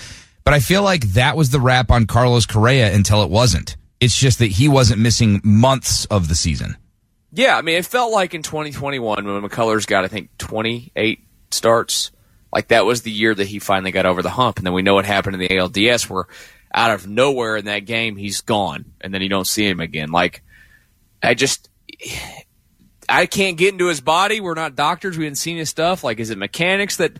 [0.43, 3.77] But I feel like that was the rap on Carlos Correa until it wasn't.
[4.01, 6.75] It's just that he wasn't missing months of the season.
[7.31, 12.11] Yeah, I mean, it felt like in 2021 when McCullers got, I think, 28 starts.
[12.51, 14.57] Like that was the year that he finally got over the hump.
[14.57, 16.25] And then we know what happened in the ALDS where
[16.73, 20.11] out of nowhere in that game, he's gone, and then you don't see him again.
[20.11, 20.41] Like,
[21.21, 21.69] I just,
[23.07, 24.41] I can't get into his body.
[24.41, 25.17] We're not doctors.
[25.17, 26.03] We haven't seen his stuff.
[26.03, 27.19] Like, is it mechanics that,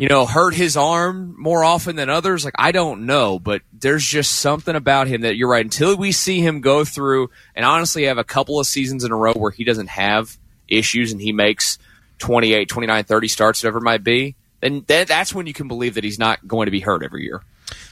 [0.00, 2.42] you know, hurt his arm more often than others?
[2.42, 5.62] Like, I don't know, but there's just something about him that you're right.
[5.62, 9.14] Until we see him go through and honestly have a couple of seasons in a
[9.14, 10.38] row where he doesn't have
[10.68, 11.78] issues and he makes
[12.18, 16.04] 28, 29, 30 starts, whatever it might be, then that's when you can believe that
[16.04, 17.42] he's not going to be hurt every year.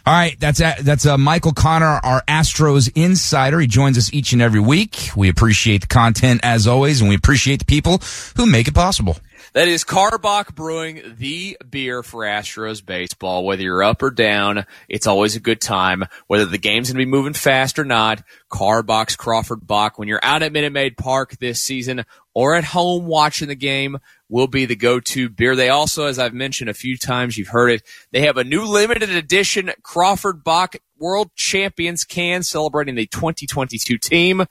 [0.08, 3.60] All right, that's a, that's uh, Michael Connor, our Astros insider.
[3.60, 5.10] He joins us each and every week.
[5.14, 8.00] We appreciate the content as always, and we appreciate the people
[8.34, 9.18] who make it possible.
[9.52, 13.44] That is Karbach Brewing, the beer for Astros baseball.
[13.44, 16.04] Whether you're up or down, it's always a good time.
[16.26, 19.98] Whether the game's going to be moving fast or not, Karbach's Crawford Bock.
[19.98, 23.98] When you're out at Minute Maid Park this season or at home watching the game,
[24.28, 25.56] will be the go-to beer.
[25.56, 28.64] They also, as I've mentioned a few times, you've heard it, they have a new
[28.64, 34.44] limited edition Crawford Bock World Champions can celebrating the 2022 team.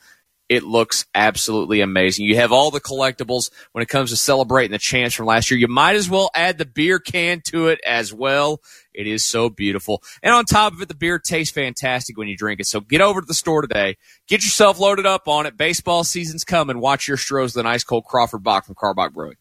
[0.50, 2.26] It looks absolutely amazing.
[2.26, 5.60] You have all the collectibles when it comes to celebrating the chance from last year.
[5.60, 8.62] You might as well add the beer can to it as well.
[8.94, 10.02] It is so beautiful.
[10.24, 12.68] And on top of it, the beer tastes fantastic when you drink it.
[12.68, 13.98] So get over to the store today.
[14.30, 15.58] Get yourself loaded up on it.
[15.58, 16.80] Baseball season's coming.
[16.80, 19.36] Watch your Stros with an ice cold Crawford Bock from Karbach Brewing.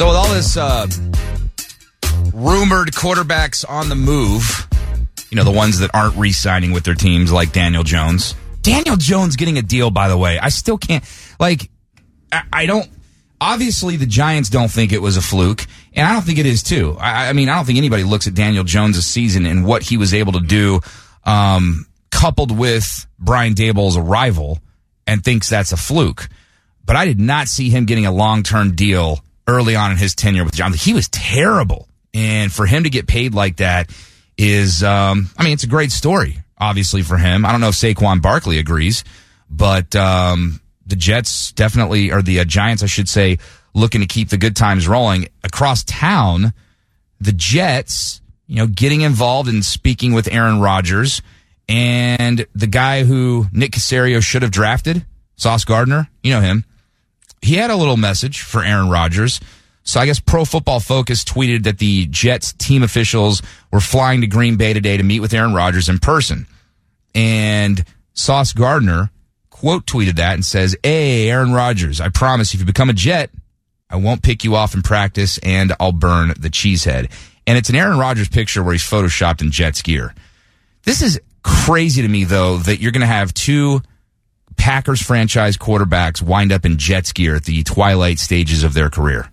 [0.00, 0.86] So with all this uh,
[2.32, 4.66] rumored quarterbacks on the move,
[5.28, 8.34] you know the ones that aren't re-signing with their teams, like Daniel Jones.
[8.62, 10.38] Daniel Jones getting a deal, by the way.
[10.38, 11.04] I still can't
[11.38, 11.70] like.
[12.32, 12.88] I, I don't.
[13.42, 16.62] Obviously, the Giants don't think it was a fluke, and I don't think it is
[16.62, 16.96] too.
[16.98, 19.98] I, I mean, I don't think anybody looks at Daniel Jones' season and what he
[19.98, 20.80] was able to do,
[21.24, 24.60] um, coupled with Brian Daboll's arrival,
[25.06, 26.26] and thinks that's a fluke.
[26.86, 29.20] But I did not see him getting a long-term deal
[29.50, 30.72] early on in his tenure with John.
[30.72, 31.88] He was terrible.
[32.14, 33.90] And for him to get paid like that
[34.36, 37.44] is, um, I mean, it's a great story, obviously, for him.
[37.44, 39.04] I don't know if Saquon Barkley agrees,
[39.48, 43.38] but um, the Jets definitely, or the uh, Giants, I should say,
[43.74, 45.28] looking to keep the good times rolling.
[45.44, 46.52] Across town,
[47.20, 51.22] the Jets, you know, getting involved in speaking with Aaron Rodgers
[51.68, 56.64] and the guy who Nick Caserio should have drafted, Sauce Gardner, you know him
[57.42, 59.40] he had a little message for Aaron Rodgers.
[59.82, 64.26] So I guess Pro Football Focus tweeted that the Jets team officials were flying to
[64.26, 66.46] Green Bay today to meet with Aaron Rodgers in person.
[67.14, 69.10] And Sauce Gardner
[69.48, 73.30] quote tweeted that and says, Hey, Aaron Rodgers, I promise if you become a Jet,
[73.88, 77.10] I won't pick you off in practice and I'll burn the cheesehead.
[77.46, 80.14] And it's an Aaron Rodgers picture where he's photoshopped in Jets gear.
[80.84, 83.82] This is crazy to me, though, that you're going to have two
[84.60, 89.30] Packers franchise quarterbacks wind up in Jets gear at the twilight stages of their career.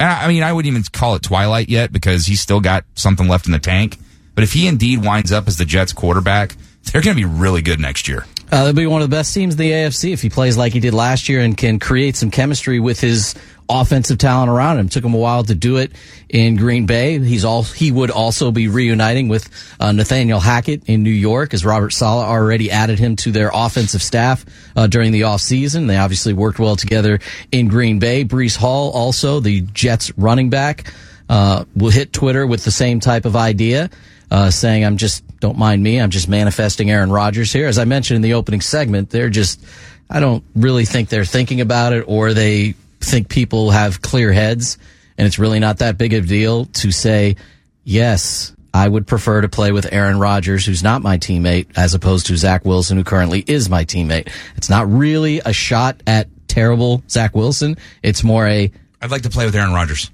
[0.00, 2.86] And I, I mean, I wouldn't even call it twilight yet because he's still got
[2.94, 3.98] something left in the tank.
[4.34, 7.60] But if he indeed winds up as the Jets quarterback, they're going to be really
[7.60, 8.24] good next year.
[8.52, 10.74] Uh, they'll be one of the best teams in the AFC if he plays like
[10.74, 13.34] he did last year and can create some chemistry with his
[13.66, 14.90] offensive talent around him.
[14.90, 15.92] Took him a while to do it
[16.28, 17.18] in Green Bay.
[17.18, 19.48] He's all he would also be reuniting with
[19.80, 24.02] uh, Nathaniel Hackett in New York, as Robert Saleh already added him to their offensive
[24.02, 24.44] staff
[24.76, 25.86] uh, during the offseason.
[25.86, 28.22] They obviously worked well together in Green Bay.
[28.22, 30.92] Breece Hall, also the Jets running back,
[31.30, 33.88] uh, will hit Twitter with the same type of idea.
[34.32, 37.66] Uh, saying, I'm just, don't mind me, I'm just manifesting Aaron Rodgers here.
[37.66, 39.62] As I mentioned in the opening segment, they're just,
[40.08, 44.78] I don't really think they're thinking about it or they think people have clear heads
[45.18, 47.36] and it's really not that big of a deal to say,
[47.84, 52.26] yes, I would prefer to play with Aaron Rodgers, who's not my teammate, as opposed
[52.26, 54.32] to Zach Wilson, who currently is my teammate.
[54.56, 57.76] It's not really a shot at terrible Zach Wilson.
[58.02, 58.72] It's more a.
[59.00, 60.10] I'd like to play with Aaron Rodgers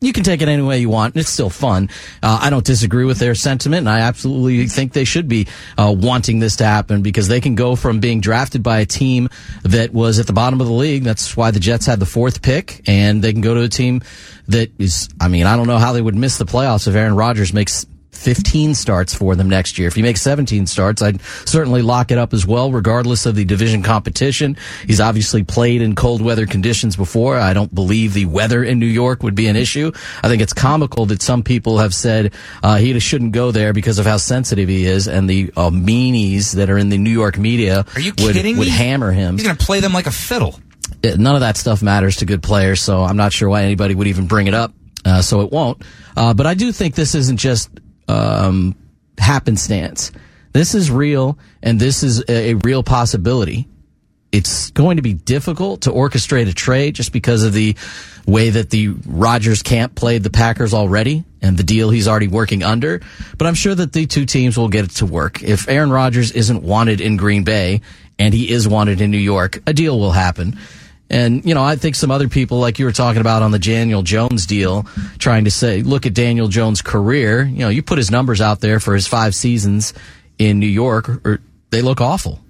[0.00, 1.14] you can take it any way you want.
[1.14, 1.90] And it's still fun.
[2.22, 5.94] Uh, I don't disagree with their sentiment, and I absolutely think they should be uh,
[5.96, 9.28] wanting this to happen because they can go from being drafted by a team
[9.64, 11.04] that was at the bottom of the league.
[11.04, 14.02] That's why the Jets had the fourth pick, and they can go to a team
[14.48, 15.08] that is.
[15.20, 17.86] I mean, I don't know how they would miss the playoffs if Aaron Rodgers makes
[18.18, 19.88] 15 starts for them next year.
[19.88, 23.44] If he makes 17 starts, I'd certainly lock it up as well, regardless of the
[23.44, 24.56] division competition.
[24.86, 27.36] He's obviously played in cold weather conditions before.
[27.36, 29.92] I don't believe the weather in New York would be an issue.
[30.22, 33.98] I think it's comical that some people have said uh, he shouldn't go there because
[33.98, 37.38] of how sensitive he is, and the uh, meanies that are in the New York
[37.38, 38.72] media are you would, kidding would me?
[38.72, 39.36] hammer him.
[39.36, 40.58] He's going to play them like a fiddle.
[41.04, 44.08] None of that stuff matters to good players, so I'm not sure why anybody would
[44.08, 44.72] even bring it up.
[45.04, 45.82] Uh, so it won't.
[46.16, 47.70] Uh, but I do think this isn't just
[48.08, 48.74] um,
[49.18, 50.10] happenstance.
[50.52, 53.68] This is real, and this is a, a real possibility.
[54.30, 57.76] it's going to be difficult to orchestrate a trade just because of the
[58.26, 62.62] way that the Rodgers camp played the Packers already and the deal he's already working
[62.62, 63.00] under.
[63.38, 65.42] But I'm sure that the two teams will get it to work.
[65.42, 67.80] If Aaron Rodgers isn't wanted in Green Bay
[68.18, 70.58] and he is wanted in New York, a deal will happen.
[71.10, 73.58] And, you know, I think some other people, like you were talking about on the
[73.58, 74.86] Daniel Jones deal,
[75.18, 77.44] trying to say, look at Daniel Jones' career.
[77.44, 79.94] You know, you put his numbers out there for his five seasons
[80.38, 81.40] in New York, or
[81.70, 82.40] they look awful.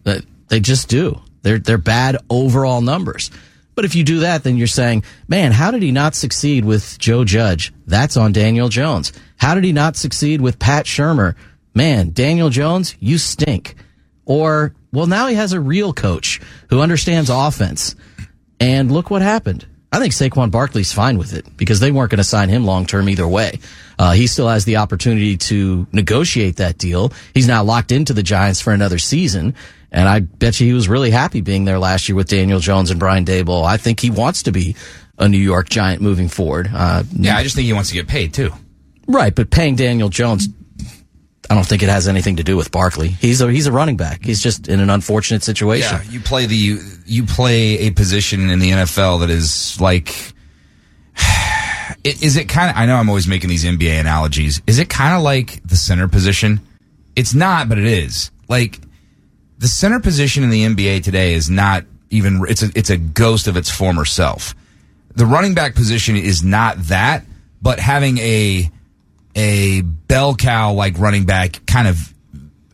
[0.49, 1.21] They just do.
[1.43, 3.31] They're, they're bad overall numbers.
[3.77, 6.99] But if you do that, then you're saying, man, how did he not succeed with
[6.99, 7.73] Joe Judge?
[7.87, 9.13] That's on Daniel Jones.
[9.37, 11.37] How did he not succeed with Pat Shurmur?
[11.75, 13.77] Man, Daniel Jones, you stink.
[14.25, 16.41] Or, well, now he has a real coach
[16.71, 17.95] who understands offense.
[18.61, 19.67] And look what happened.
[19.91, 22.85] I think Saquon Barkley's fine with it because they weren't going to sign him long
[22.85, 23.59] term either way.
[23.99, 27.13] Uh, he still has the opportunity to negotiate that deal.
[27.33, 29.55] He's now locked into the Giants for another season.
[29.91, 32.91] And I bet you he was really happy being there last year with Daniel Jones
[32.91, 33.65] and Brian Daboll.
[33.65, 34.77] I think he wants to be
[35.19, 36.69] a New York Giant moving forward.
[36.73, 38.51] Uh, yeah, I just think he wants to get paid too.
[39.07, 40.49] Right, but paying Daniel Jones,
[41.51, 43.09] I don't think it has anything to do with Barkley.
[43.09, 44.25] He's a he's a running back.
[44.25, 45.99] He's just in an unfortunate situation.
[46.05, 50.35] Yeah, you play the you play a position in the NFL that is like.
[52.05, 52.77] Is it kind of?
[52.77, 54.63] I know I'm always making these NBA analogies.
[54.67, 56.61] Is it kind of like the center position?
[57.17, 58.31] It's not, but it is.
[58.47, 58.79] Like
[59.59, 62.45] the center position in the NBA today is not even.
[62.49, 64.55] It's a it's a ghost of its former self.
[65.17, 67.25] The running back position is not that,
[67.61, 68.71] but having a
[69.35, 72.15] a bell cow like running back kind of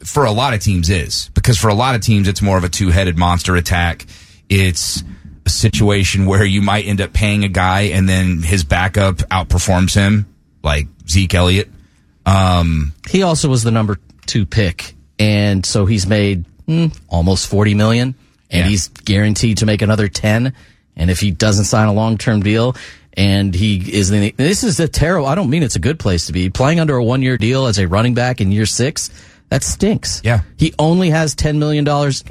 [0.05, 2.65] for a lot of teams is because for a lot of teams it's more of
[2.65, 4.07] a two-headed monster attack.
[4.49, 5.03] It's
[5.47, 9.95] a situation where you might end up paying a guy and then his backup outperforms
[9.95, 10.27] him,
[10.63, 11.71] like Zeke Elliott.
[12.27, 17.75] Um, he also was the number two pick, and so he's made mm, almost forty
[17.75, 18.15] million,
[18.51, 18.69] and yeah.
[18.69, 20.55] he's guaranteed to make another ten.
[20.97, 22.77] And if he doesn't sign a long-term deal,
[23.15, 25.27] and he is the, this is a terrible.
[25.27, 27.79] I don't mean it's a good place to be playing under a one-year deal as
[27.79, 29.11] a running back in year six.
[29.51, 30.21] That stinks.
[30.25, 30.41] Yeah.
[30.57, 31.87] He only has $10 million,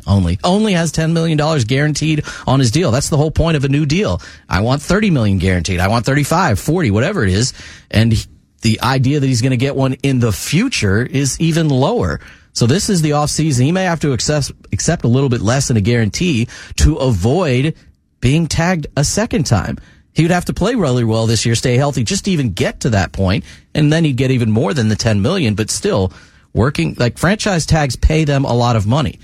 [0.08, 2.92] only, only has $10 million guaranteed on his deal.
[2.92, 4.22] That's the whole point of a new deal.
[4.50, 5.80] I want 30 million guaranteed.
[5.80, 7.54] I want 35, 40, whatever it is.
[7.92, 8.28] And
[8.62, 12.20] the idea that he's going to get one in the future is even lower.
[12.52, 13.64] So this is the offseason.
[13.64, 17.76] He may have to accept, accept a little bit less than a guarantee to avoid
[18.20, 19.78] being tagged a second time.
[20.14, 22.82] He would have to play really well this year, stay healthy, just to even get
[22.82, 26.14] to that point, and then he'd get even more than the 10 million, but still
[26.54, 29.20] working like franchise tags pay them a lot of money.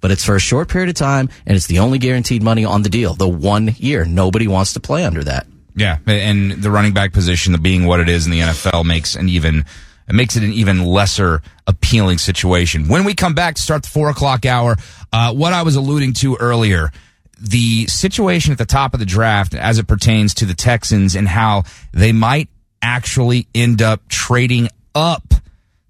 [0.00, 2.82] But it's for a short period of time and it's the only guaranteed money on
[2.82, 3.14] the deal.
[3.14, 4.04] The one year.
[4.04, 5.46] Nobody wants to play under that.
[5.76, 9.16] Yeah, and the running back position the being what it is in the NFL makes
[9.16, 9.64] an even
[10.06, 12.88] it makes it an even lesser appealing situation.
[12.88, 14.76] When we come back to start the four o'clock hour,
[15.12, 16.92] uh, what I was alluding to earlier,
[17.44, 21.28] the situation at the top of the draft as it pertains to the Texans and
[21.28, 22.48] how they might
[22.80, 25.34] actually end up trading up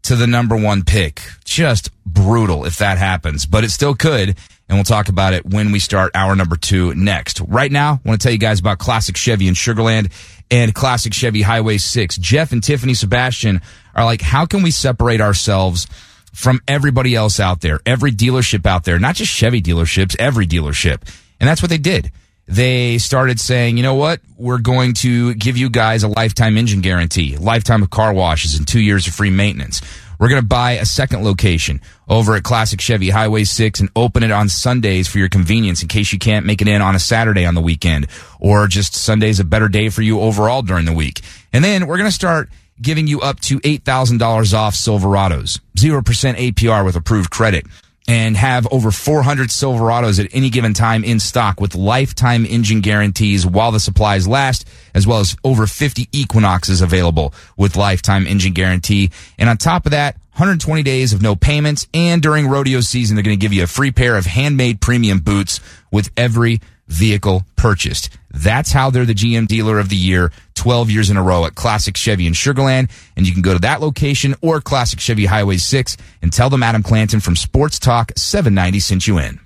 [0.03, 1.21] to the number one pick.
[1.45, 4.37] Just brutal if that happens, but it still could.
[4.69, 7.41] And we'll talk about it when we start hour number two next.
[7.41, 10.11] Right now, I want to tell you guys about Classic Chevy in Sugarland
[10.51, 12.17] and Classic Chevy Highway 6.
[12.17, 13.61] Jeff and Tiffany Sebastian
[13.95, 15.87] are like, how can we separate ourselves
[16.35, 21.03] from everybody else out there, every dealership out there, not just Chevy dealerships, every dealership.
[21.41, 22.11] And that's what they did.
[22.47, 24.21] They started saying, you know what?
[24.37, 28.69] We're going to give you guys a lifetime engine guarantee, lifetime of car washes, and
[28.69, 29.81] two years of free maintenance.
[30.19, 34.23] We're going to buy a second location over at Classic Chevy Highway 6 and open
[34.23, 36.99] it on Sundays for your convenience in case you can't make it in on a
[36.99, 38.07] Saturday on the weekend
[38.39, 41.21] or just Sunday's a better day for you overall during the week.
[41.53, 42.49] And then we're going to start
[42.81, 47.67] giving you up to $8,000 off Silverados, 0% APR with approved credit
[48.07, 53.47] and have over 400 Silverados at any given time in stock with lifetime engine guarantees
[53.47, 59.11] while the supplies last, as well as over 50 Equinoxes available with lifetime engine guarantee.
[59.39, 61.87] And on top of that, 120 days of no payments.
[61.95, 65.21] And during rodeo season, they're going to give you a free pair of handmade premium
[65.21, 68.11] boots with every vehicle purchased.
[68.31, 71.55] That's how they're the GM dealer of the year 12 years in a row at
[71.55, 72.91] Classic Chevy in Sugarland.
[73.17, 76.63] And you can go to that location or Classic Chevy Highway 6 and tell them
[76.63, 79.41] Adam Clanton from Sports Talk 790 sent you in.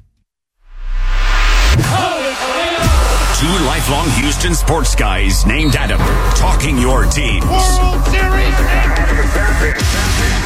[3.39, 6.01] Two lifelong Houston sports guys named Adam,
[6.35, 7.45] talking your teams.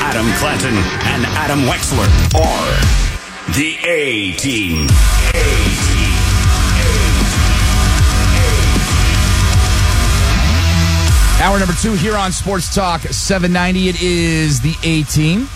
[0.04, 4.88] Adam Clanton and Adam Wexler are the A team.
[5.32, 5.91] A team.
[11.42, 13.88] Hour number two here on Sports Talk 790.
[13.88, 15.48] It is the A team.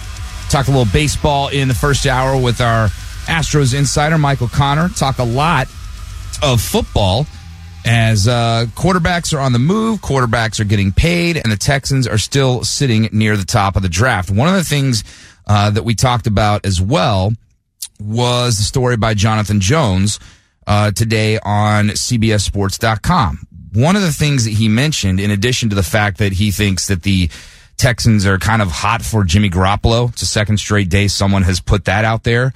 [0.51, 2.89] Talked a little baseball in the first hour with our
[3.27, 5.69] Astros insider Michael Connor talk a lot
[6.43, 7.25] of football
[7.85, 12.19] as uh, quarterbacks are on the move, quarterbacks are getting paid, and the Texans are
[12.19, 14.29] still sitting near the top of the draft.
[14.29, 15.05] One of the things
[15.47, 17.33] uh, that we talked about as well
[18.01, 20.19] was the story by Jonathan Jones
[20.67, 23.47] uh, today on CBSSports.com.
[23.77, 26.87] One of the things that he mentioned, in addition to the fact that he thinks
[26.87, 27.29] that the
[27.77, 31.61] Texans are kind of hot for Jimmy Garoppolo, it's a second straight day someone has
[31.61, 32.55] put that out there.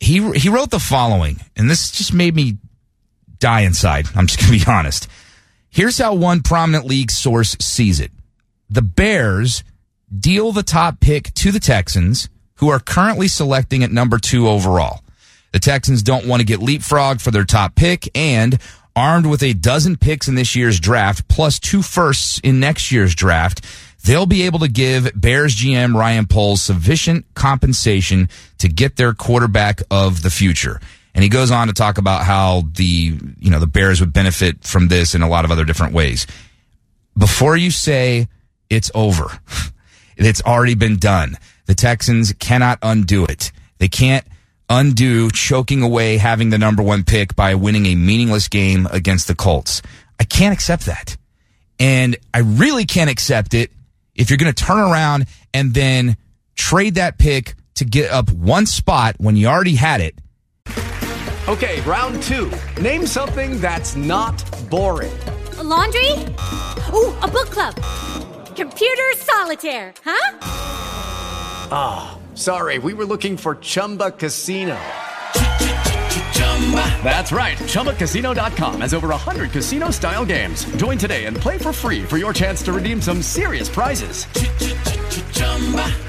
[0.00, 2.58] He he wrote the following, and this just made me
[3.38, 4.06] die inside.
[4.14, 5.08] I'm just going to be honest.
[5.70, 8.10] Here's how one prominent league source sees it.
[8.68, 9.64] The Bears
[10.14, 15.00] deal the top pick to the Texans, who are currently selecting at number two overall.
[15.52, 18.58] The Texans don't want to get leapfrogged for their top pick and
[18.94, 23.14] armed with a dozen picks in this year's draft plus two firsts in next year's
[23.14, 23.64] draft,
[24.04, 28.28] they'll be able to give Bears GM Ryan Poles sufficient compensation
[28.58, 30.80] to get their quarterback of the future.
[31.14, 34.64] And he goes on to talk about how the, you know, the Bears would benefit
[34.64, 36.26] from this in a lot of other different ways.
[37.18, 38.28] Before you say
[38.68, 39.40] it's over,
[40.16, 41.36] it's already been done.
[41.66, 43.52] The Texans cannot undo it.
[43.78, 44.24] They can't
[44.70, 49.34] undo choking away having the number one pick by winning a meaningless game against the
[49.34, 49.82] Colts.
[50.18, 51.16] I can't accept that.
[51.78, 53.70] And I really can't accept it
[54.14, 56.16] if you're going to turn around and then
[56.54, 60.14] trade that pick to get up one spot when you already had it.
[61.48, 62.52] Okay, round two.
[62.80, 65.12] Name something that's not boring.
[65.58, 66.12] A laundry?
[66.94, 67.74] Ooh, a book club.
[68.54, 70.38] Computer solitaire, huh?
[71.72, 74.78] Ah, oh, sorry, we were looking for Chumba Casino.
[77.02, 77.56] That's right.
[77.56, 80.64] ChumbaCasino.com has over 100 casino style games.
[80.76, 84.26] Join today and play for free for your chance to redeem some serious prizes.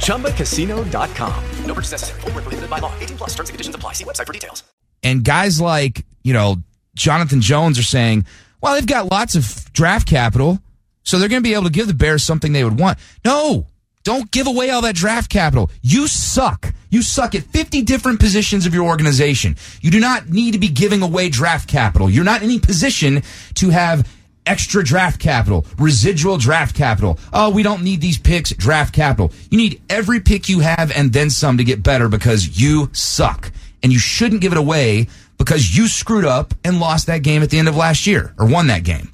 [0.05, 1.43] ChumbaCasino.com.
[1.65, 2.21] No purchase necessary.
[2.21, 2.93] Full prohibited by law.
[2.99, 3.93] 18 plus terms and conditions apply.
[3.93, 4.63] See website for details.
[5.01, 6.57] And guys like, you know,
[6.95, 8.25] Jonathan Jones are saying,
[8.61, 10.59] well, they've got lots of draft capital,
[11.03, 12.99] so they're going to be able to give the Bears something they would want.
[13.25, 13.65] No,
[14.03, 15.69] don't give away all that draft capital.
[15.81, 16.73] You suck.
[16.89, 19.55] You suck at 50 different positions of your organization.
[19.81, 22.09] You do not need to be giving away draft capital.
[22.09, 23.23] You're not in any position
[23.55, 24.09] to have
[24.45, 27.19] extra draft capital, residual draft capital.
[27.31, 29.31] Oh, we don't need these picks, draft capital.
[29.49, 33.51] You need every pick you have and then some to get better because you suck.
[33.83, 37.49] And you shouldn't give it away because you screwed up and lost that game at
[37.49, 39.13] the end of last year or won that game.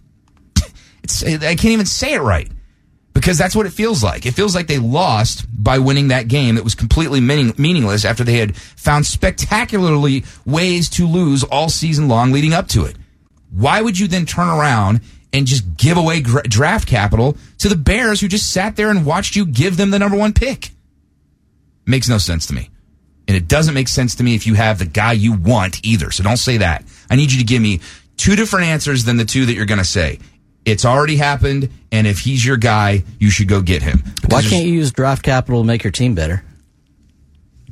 [1.04, 2.52] It's, I can't even say it right
[3.18, 4.28] because that's what it feels like.
[4.28, 8.24] It feels like they lost by winning that game that was completely meaning, meaningless after
[8.24, 12.96] they had found spectacularly ways to lose all season long leading up to it.
[13.52, 15.02] Why would you then turn around
[15.34, 19.04] and just give away gra- draft capital to the Bears who just sat there and
[19.04, 20.70] watched you give them the number one pick?
[21.88, 22.70] Makes no sense to me.
[23.28, 26.12] And it doesn't make sense to me if you have the guy you want either.
[26.12, 26.86] So don't say that.
[27.10, 27.82] I need you to give me
[28.16, 30.20] two different answers than the two that you're going to say.
[30.68, 34.04] It's already happened, and if he's your guy, you should go get him.
[34.28, 36.44] Why can't you use draft capital to make your team better?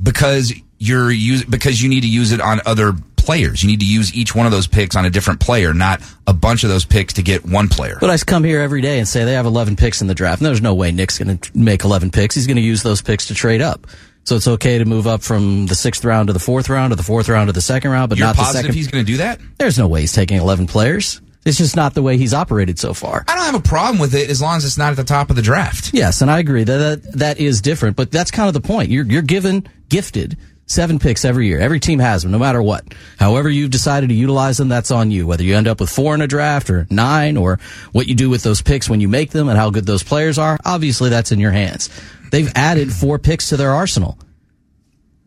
[0.02, 3.62] Because you're use because you need to use it on other players.
[3.62, 6.32] You need to use each one of those picks on a different player, not a
[6.32, 7.98] bunch of those picks to get one player.
[8.00, 10.40] But I come here every day and say they have 11 picks in the draft.
[10.40, 12.34] And there's no way Nick's going to make 11 picks.
[12.34, 13.86] He's going to use those picks to trade up.
[14.24, 16.96] So it's okay to move up from the sixth round to the fourth round, to
[16.96, 18.74] the fourth round to the second round, but You're not the positive second.
[18.74, 19.38] he's going to do that?
[19.58, 21.20] There's no way he's taking 11 players.
[21.46, 23.24] It's just not the way he's operated so far.
[23.28, 25.30] I don't have a problem with it as long as it's not at the top
[25.30, 25.94] of the draft.
[25.94, 28.90] Yes, and I agree that that, that is different, but that's kind of the point.
[28.90, 30.36] You're you're given gifted
[30.66, 31.60] seven picks every year.
[31.60, 32.84] Every team has them, no matter what.
[33.18, 35.26] However you've decided to utilize them, that's on you.
[35.26, 37.60] Whether you end up with four in a draft or nine, or
[37.92, 40.38] what you do with those picks when you make them, and how good those players
[40.38, 40.58] are.
[40.64, 41.88] Obviously, that's in your hands.
[42.32, 44.18] They've added four picks to their arsenal.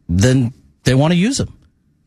[0.09, 0.53] Then
[0.84, 1.57] they want to use them.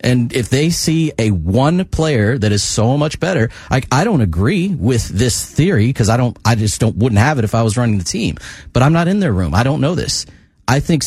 [0.02, 4.20] And if they see a one player that is so much better, I, I don't
[4.20, 7.62] agree with this theory because I don't, I just don't, wouldn't have it if I
[7.62, 8.36] was running the team.
[8.72, 9.54] But I'm not in their room.
[9.54, 10.26] I don't know this.
[10.66, 11.04] I think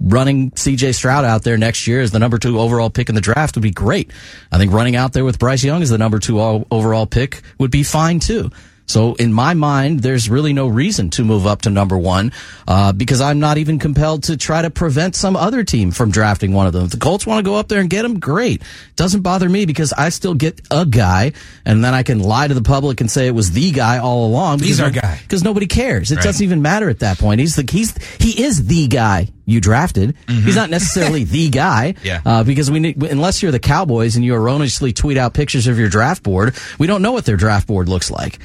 [0.00, 3.20] running CJ Stroud out there next year as the number two overall pick in the
[3.20, 4.10] draft would be great.
[4.50, 7.70] I think running out there with Bryce Young as the number two overall pick would
[7.70, 8.50] be fine too.
[8.86, 12.32] So in my mind, there's really no reason to move up to number one
[12.68, 16.52] uh, because I'm not even compelled to try to prevent some other team from drafting
[16.52, 16.84] one of them.
[16.84, 18.62] If the Colts want to go up there and get him, great.
[18.94, 21.32] Doesn't bother me because I still get a guy,
[21.64, 24.26] and then I can lie to the public and say it was the guy all
[24.26, 24.60] along.
[24.60, 25.18] He's our no- guy.
[25.22, 26.10] because nobody cares.
[26.12, 26.24] It Right.
[26.24, 27.40] doesn't even matter at that point.
[27.40, 30.14] He's the he's he is the guy you drafted.
[30.28, 31.94] He's not necessarily the guy.
[32.02, 32.20] Yeah.
[32.24, 35.78] Uh, because we need, unless you're the Cowboys and you erroneously tweet out pictures of
[35.78, 38.38] your draft board, we don't know what their draft board looks like.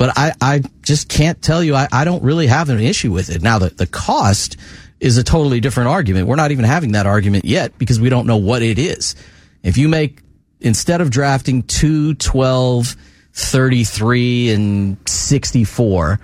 [0.00, 1.74] But I, I just can't tell you.
[1.74, 3.42] I, I don't really have an issue with it.
[3.42, 4.56] Now, the, the cost
[4.98, 6.26] is a totally different argument.
[6.26, 9.14] We're not even having that argument yet because we don't know what it is.
[9.62, 10.22] If you make,
[10.58, 12.96] instead of drafting 2, 12,
[13.34, 16.18] 33, and 64,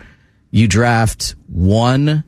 [0.53, 2.25] you draft 1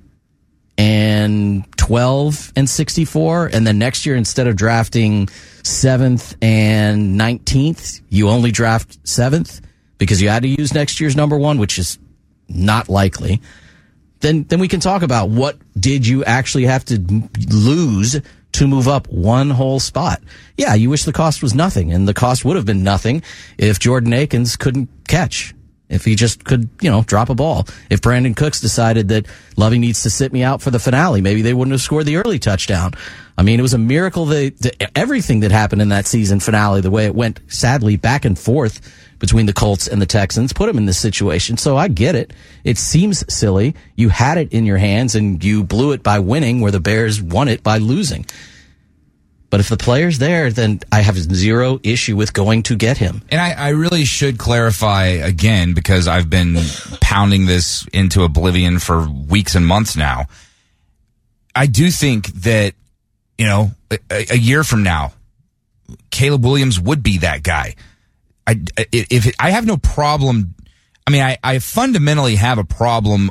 [0.76, 3.46] and 12 and 64.
[3.55, 5.28] And then next year, instead of drafting
[5.62, 9.62] 7th and 19th, you only draft 7th
[9.99, 11.99] because you had to use next year's number one, which is
[12.49, 13.40] not likely
[14.20, 16.99] then then we can talk about what did you actually have to
[17.51, 18.20] lose
[18.53, 20.22] to move up one whole spot.
[20.57, 23.22] Yeah, you wish the cost was nothing, and the cost would have been nothing
[23.57, 25.55] if Jordan Akins couldn't catch.
[25.88, 27.66] If he just could, you know, drop a ball.
[27.88, 29.24] If Brandin Cooks decided that
[29.57, 32.16] Lovie needs to sit me out for the finale, maybe they wouldn't have scored the
[32.16, 32.92] early touchdown.
[33.38, 36.82] I mean, it was a miracle that, that everything that happened in that season finale,
[36.82, 38.82] the way it went sadly back and forth
[39.18, 41.56] between the Colts and the Texans, put them in this situation.
[41.56, 42.32] So I get it.
[42.64, 43.74] It seems silly.
[43.96, 47.20] You had it in your hands and you blew it by winning where the Bears
[47.20, 48.26] won it by losing.
[49.50, 53.22] But if the player's there, then I have zero issue with going to get him.
[53.30, 56.58] And I, I really should clarify again because I've been
[57.00, 60.26] pounding this into oblivion for weeks and months now.
[61.54, 62.74] I do think that,
[63.38, 63.98] you know, a,
[64.32, 65.12] a year from now,
[66.10, 67.74] Caleb Williams would be that guy.
[68.49, 68.57] I,
[68.92, 70.55] if I have no problem,
[71.07, 73.28] I mean, I, I fundamentally have a problem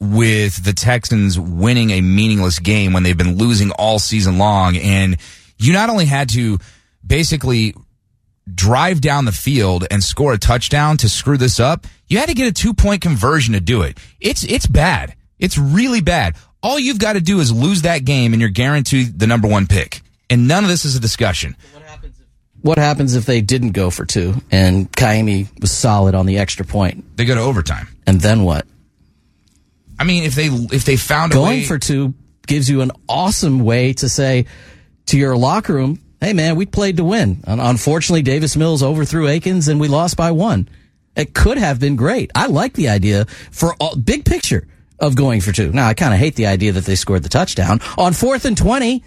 [0.00, 4.78] with the Texans winning a meaningless game when they've been losing all season long.
[4.78, 5.18] And
[5.58, 6.56] you not only had to
[7.06, 7.74] basically
[8.52, 12.34] drive down the field and score a touchdown to screw this up, you had to
[12.34, 13.98] get a two point conversion to do it.
[14.18, 15.14] It's, it's bad.
[15.38, 16.36] It's really bad.
[16.62, 19.66] All you've got to do is lose that game and you're guaranteed the number one
[19.66, 20.00] pick.
[20.30, 21.56] And none of this is a discussion.
[22.62, 26.64] What happens if they didn't go for two and Ka'imi was solid on the extra
[26.64, 27.16] point?
[27.16, 27.88] They go to overtime.
[28.06, 28.66] And then what?
[29.98, 32.14] I mean, if they if they found a Going way, for two
[32.46, 34.46] gives you an awesome way to say
[35.06, 39.68] to your locker room, "Hey, man, we played to win." Unfortunately, Davis Mills overthrew Akins,
[39.68, 40.68] and we lost by one.
[41.16, 42.30] It could have been great.
[42.34, 44.66] I like the idea for all, big picture
[44.98, 45.70] of going for two.
[45.72, 48.56] Now, I kind of hate the idea that they scored the touchdown on fourth and
[48.56, 49.04] twenty.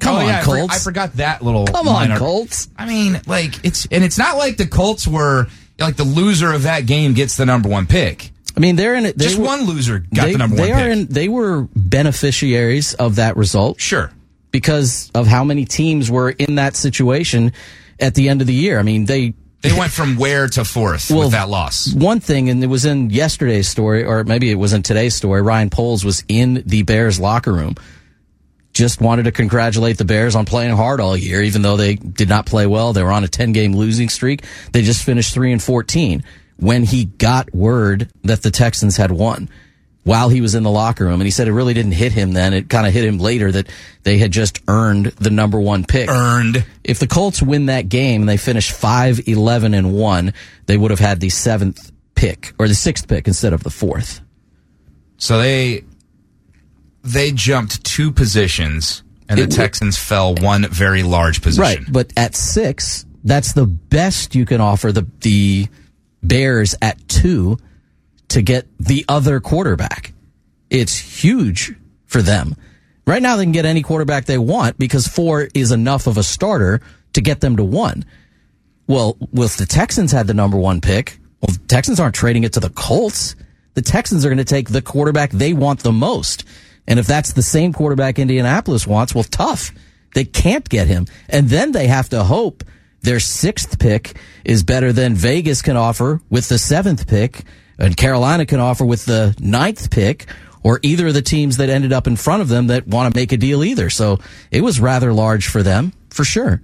[0.00, 0.74] Come Oh, on, yeah, I for- Colts!
[0.74, 1.66] I forgot that little.
[1.66, 2.68] Come on, Colts!
[2.76, 5.46] I mean, like it's and it's not like the Colts were
[5.78, 8.30] like the loser of that game gets the number one pick.
[8.56, 9.16] I mean, they're in it.
[9.18, 10.98] They Just were- one loser got they, the number they one are pick.
[10.98, 11.06] in.
[11.06, 13.80] They were beneficiaries of that result.
[13.80, 14.10] Sure,
[14.50, 17.52] because of how many teams were in that situation
[18.00, 18.78] at the end of the year.
[18.78, 21.92] I mean, they They went from where to fourth Well, with that loss.
[21.92, 25.42] One thing, and it was in yesterday's story, or maybe it was in today's story.
[25.42, 27.74] Ryan Poles was in the Bears locker room.
[28.78, 32.28] Just wanted to congratulate the Bears on playing hard all year, even though they did
[32.28, 32.92] not play well.
[32.92, 34.44] They were on a 10 game losing streak.
[34.70, 36.22] They just finished 3 and 14
[36.58, 39.48] when he got word that the Texans had won
[40.04, 41.14] while he was in the locker room.
[41.14, 42.54] And he said it really didn't hit him then.
[42.54, 43.68] It kind of hit him later that
[44.04, 46.08] they had just earned the number one pick.
[46.08, 46.64] Earned.
[46.84, 50.32] If the Colts win that game and they finish 5 11 and 1,
[50.66, 54.20] they would have had the seventh pick or the sixth pick instead of the fourth.
[55.16, 55.82] So they
[57.12, 61.62] they jumped two positions, and It the w- Texans fell one very large position.
[61.62, 61.92] Right.
[61.92, 65.68] But at six, that's the best you can offer the, the
[66.22, 67.58] Bears at two
[68.28, 70.12] to get the other quarterback.
[70.70, 71.74] It's huge
[72.06, 72.54] for them.
[73.06, 76.22] Right now, they can get any quarterback they want because four is enough of a
[76.22, 76.80] starter
[77.14, 78.04] to get them to one.
[78.86, 82.52] Well, if the Texans had the number one pick, well, the Texans aren't trading it
[82.54, 83.34] to the Colts.
[83.74, 86.44] The Texans are going to take the quarterback they want the most.
[86.88, 89.72] And if that's the same quarterback Indianapolis wants, well, tough.
[90.14, 91.06] They can't get him.
[91.28, 92.64] And then they have to hope
[93.02, 97.44] their sixth pick is better than Vegas can offer with the seventh pick
[97.78, 100.26] and Carolina can offer with the ninth pick
[100.62, 103.18] or either of the teams that ended up in front of them that want to
[103.18, 103.90] make a deal either.
[103.90, 104.18] So
[104.50, 106.62] it was rather large for them, for sure.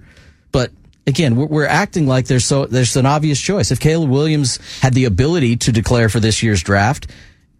[0.51, 0.71] But
[1.07, 3.71] again, we're, acting like there's so there's an obvious choice.
[3.71, 7.07] If Caleb Williams had the ability to declare for this year's draft,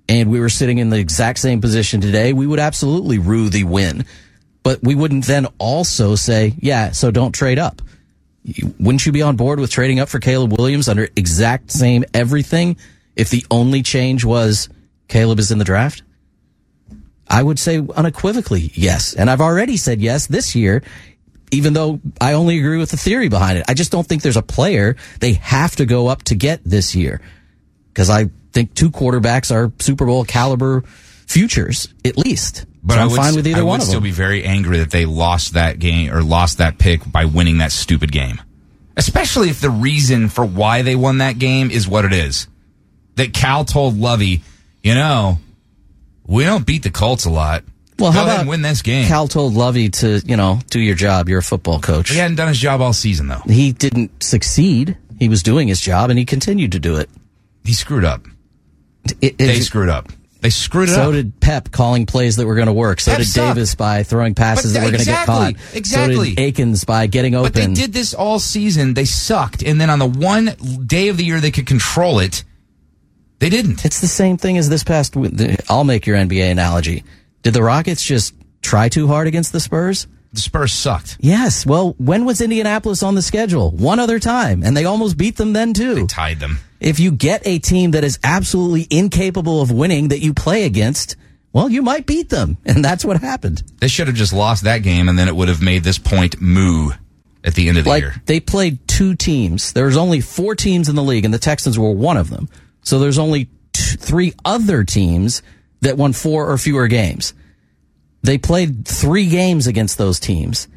[0.07, 3.63] and we were sitting in the exact same position today, we would absolutely rue the
[3.63, 4.05] win.
[4.63, 7.81] But we wouldn't then also say, yeah, so don't trade up.
[8.79, 12.77] Wouldn't you be on board with trading up for Caleb Williams under exact same everything
[13.15, 14.69] if the only change was
[15.07, 16.03] Caleb is in the draft?
[17.27, 19.13] I would say unequivocally yes.
[19.13, 20.83] And I've already said yes this year,
[21.51, 23.65] even though I only agree with the theory behind it.
[23.67, 26.95] I just don't think there's a player they have to go up to get this
[26.95, 27.21] year.
[27.95, 30.83] Because I think two quarterbacks are Super Bowl caliber
[31.27, 32.65] futures, at least.
[32.83, 33.79] But so I'm fine with either one.
[33.79, 37.09] I would still be very angry that they lost that game or lost that pick
[37.09, 38.41] by winning that stupid game.
[38.97, 42.47] Especially if the reason for why they won that game is what it is.
[43.15, 44.43] That Cal told Lovie,
[44.83, 45.39] you know,
[46.27, 47.63] we don't beat the Colts a lot.
[47.97, 49.07] Well, Go how ahead about and win this game.
[49.07, 51.29] Cal told Lovie to, you know, do your job.
[51.29, 52.09] You're a football coach.
[52.09, 53.41] He hadn't done his job all season though.
[53.45, 54.97] He didn't succeed.
[55.17, 57.09] He was doing his job, and he continued to do it.
[57.65, 58.25] He screwed up.
[59.21, 60.11] It- They screwed up.
[60.41, 61.11] They screwed so up.
[61.13, 62.99] did Pep calling plays that were going to work.
[62.99, 63.55] So Pep did sucked.
[63.55, 65.75] Davis by throwing passes that were going to get exactly, caught.
[65.75, 66.15] exactly.
[66.29, 67.51] So did Akins by getting open.
[67.51, 68.93] But they did this all season.
[68.93, 70.55] They sucked, and then on the one
[70.85, 72.43] day of the year they could control it,
[73.39, 73.85] they didn't.
[73.85, 75.15] It's the same thing as this past.
[75.67, 77.03] I'll make your NBA analogy.
[77.41, 80.05] Did the Rockets just try too hard against the Spurs?
[80.35, 81.17] The Spurs sucked.
[81.19, 81.65] Yes.
[81.65, 83.71] Well, when was Indianapolis on the schedule?
[83.71, 85.95] One other time, and they almost beat them then too.
[85.95, 86.59] They tied them.
[86.79, 91.15] If you get a team that is absolutely incapable of winning that you play against,
[91.53, 93.63] well, you might beat them, and that's what happened.
[93.79, 96.41] They should have just lost that game, and then it would have made this point
[96.41, 96.91] moo
[97.45, 98.21] at the end of the like year.
[98.25, 99.71] they played two teams.
[99.71, 102.49] There's only four teams in the league, and the Texans were one of them.
[102.81, 105.41] So there's only t- three other teams
[105.79, 107.33] that won four or fewer games.
[108.25, 110.67] They played three games against those teams.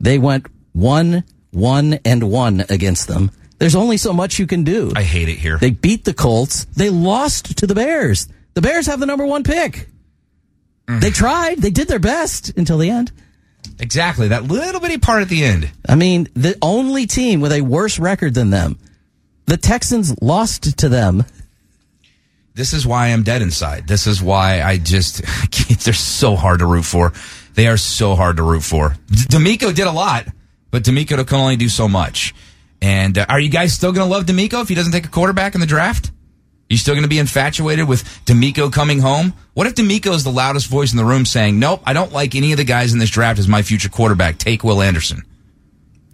[0.00, 3.30] They went one, one, and one against them.
[3.58, 4.92] There's only so much you can do.
[4.96, 5.58] I hate it here.
[5.58, 6.64] They beat the Colts.
[6.64, 8.28] They lost to the Bears.
[8.54, 9.88] The Bears have the number one pick.
[10.86, 11.00] Mm.
[11.00, 11.58] They tried.
[11.58, 13.12] They did their best until the end.
[13.78, 14.28] Exactly.
[14.28, 15.70] That little bitty part at the end.
[15.86, 18.78] I mean, the only team with a worse record than them,
[19.44, 21.24] the Texans lost to them.
[22.56, 23.86] This is why I'm dead inside.
[23.86, 25.20] This is why I just
[25.84, 27.12] they're so hard to root for.
[27.52, 28.96] They are so hard to root for.
[29.10, 30.26] DeMeco did a lot,
[30.70, 32.34] but DeMeco can only do so much.
[32.80, 35.10] And uh, are you guys still going to love DeMeco if he doesn't take a
[35.10, 36.12] quarterback in the draft?
[36.70, 39.34] You still going to be infatuated with DeMeco coming home?
[39.52, 42.34] What if DeMeco is the loudest voice in the room saying, "Nope, I don't like
[42.34, 44.38] any of the guys in this draft as my future quarterback.
[44.38, 45.24] Take Will Anderson."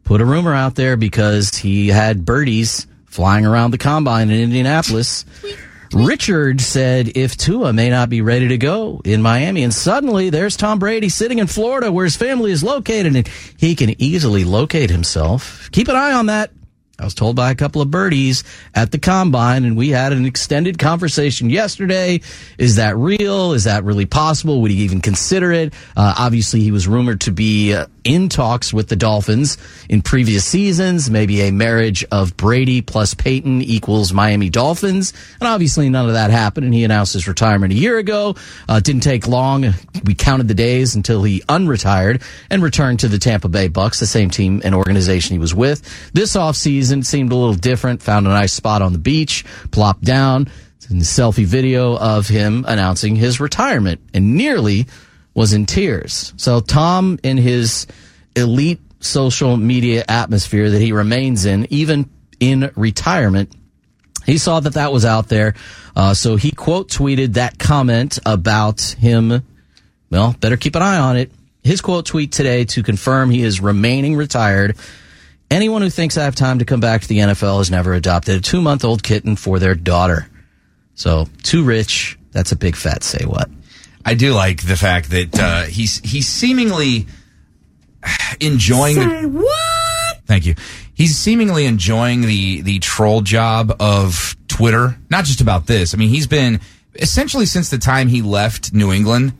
[0.03, 5.23] put a rumor out there because he had birdies flying around the combine in Indianapolis.
[5.93, 10.57] Richard said if Tua may not be ready to go in Miami, and suddenly there's
[10.57, 14.89] Tom Brady sitting in Florida where his family is located, and he can easily locate
[14.89, 15.69] himself.
[15.71, 16.51] Keep an eye on that.
[16.98, 20.26] I was told by a couple of birdies at the combine, and we had an
[20.26, 22.22] extended conversation yesterday.
[22.58, 23.52] Is that real?
[23.52, 24.62] Is that really possible?
[24.62, 25.74] Would he even consider it?
[25.98, 29.58] Uh, obviously, he was rumored to be uh, in talks with the Dolphins
[29.89, 31.10] in previous seasons.
[31.10, 36.32] Maybe a marriage of Brady plus Peyton equals Miami Dolphins, and obviously none of that
[36.32, 36.66] happened.
[36.66, 38.36] And he announced his retirement a year ago.
[38.70, 39.74] Uh, didn't take long.
[40.06, 44.08] We counted the days until he unretired and returned to the Tampa Bay Bucks, the
[44.08, 45.82] same team and organization he was with.
[46.14, 48.03] This offseason, season seemed a little different.
[48.03, 50.47] Found a nice spot on the beach, plopped down,
[50.88, 54.86] and selfie video of him announcing his retirement, and nearly
[55.33, 56.31] was in tears.
[56.38, 57.88] So Tom, in his
[58.36, 62.07] elite social media atmosphere that he remains in, even
[62.39, 63.51] in retirement,
[64.27, 65.55] he saw that that was out there.
[65.95, 69.43] Uh, so he quote tweeted that comment about him.
[70.11, 71.31] Well, better keep an eye on it.
[71.63, 74.77] His quote tweet today to confirm he is remaining retired.
[75.52, 78.36] Anyone who thinks I have time to come back to the NFL has never adopted
[78.36, 80.28] a two month old kitten for their daughter.
[80.96, 82.18] So too rich.
[82.32, 83.50] That's a big fat say what.
[84.04, 87.08] I do like the fact that uh, he's he's seemingly
[88.39, 88.96] enjoying.
[88.98, 90.22] the, what?
[90.26, 90.56] Thank you.
[90.93, 94.98] He's seemingly enjoying the the troll job of Twitter.
[95.10, 95.93] Not just about this.
[95.93, 96.60] I mean, he's been
[96.96, 99.34] essentially since the time he left New England.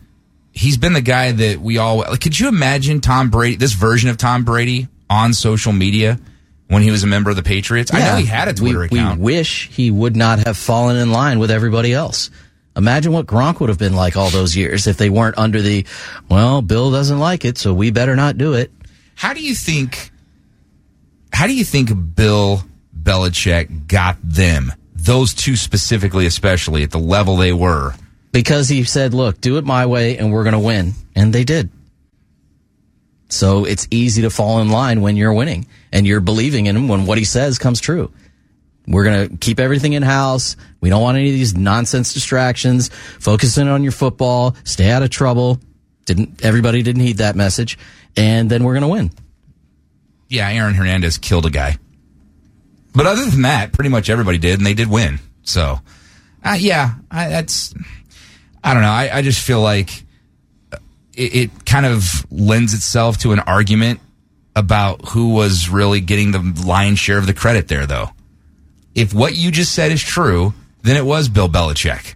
[0.52, 1.98] He's been the guy that we all.
[1.98, 6.20] Like, could you imagine Tom Brady, this version of Tom Brady, on social media
[6.68, 7.94] when he was a member of the Patriots?
[7.94, 9.20] I know he had a Twitter we, account.
[9.20, 12.30] We wish he would not have fallen in line with everybody else.
[12.78, 15.86] Imagine what Gronk would have been like all those years if they weren't under the,
[16.30, 18.72] well, Bill doesn't like it, so we better not do it.
[19.16, 20.12] How do you think?
[21.32, 22.64] How do you think Bill
[23.02, 24.74] Belichick got them?
[24.94, 27.94] Those two specifically, especially at the level they were.
[28.32, 30.94] Because he said, look, do it my way and we're going to win.
[31.16, 31.70] And they did.
[33.30, 36.88] So it's easy to fall in line when you're winning and you're believing in him
[36.88, 38.12] when what he says comes true.
[38.88, 40.56] We're going to keep everything in house.
[40.80, 42.90] We don't want any of these nonsense distractions.
[43.20, 44.56] Focus in on your football.
[44.64, 45.60] Stay out of trouble.
[46.06, 47.80] Didn't everybody didn't heed that message,
[48.16, 49.12] and then we're going to win.
[50.30, 51.78] Yeah, Aaron Hernandez killed a guy.
[52.94, 55.20] But other than that, pretty much everybody did, and they did win.
[55.42, 55.80] So,
[56.44, 57.74] uh, yeah, I, that's.
[58.64, 58.90] I don't know.
[58.90, 60.05] I, I just feel like
[61.16, 64.00] it, it kind of lends itself to an argument
[64.56, 68.10] about who was really getting the lion's share of the credit there, though.
[68.94, 70.54] If what you just said is true,
[70.84, 72.16] then it was Bill Belichick.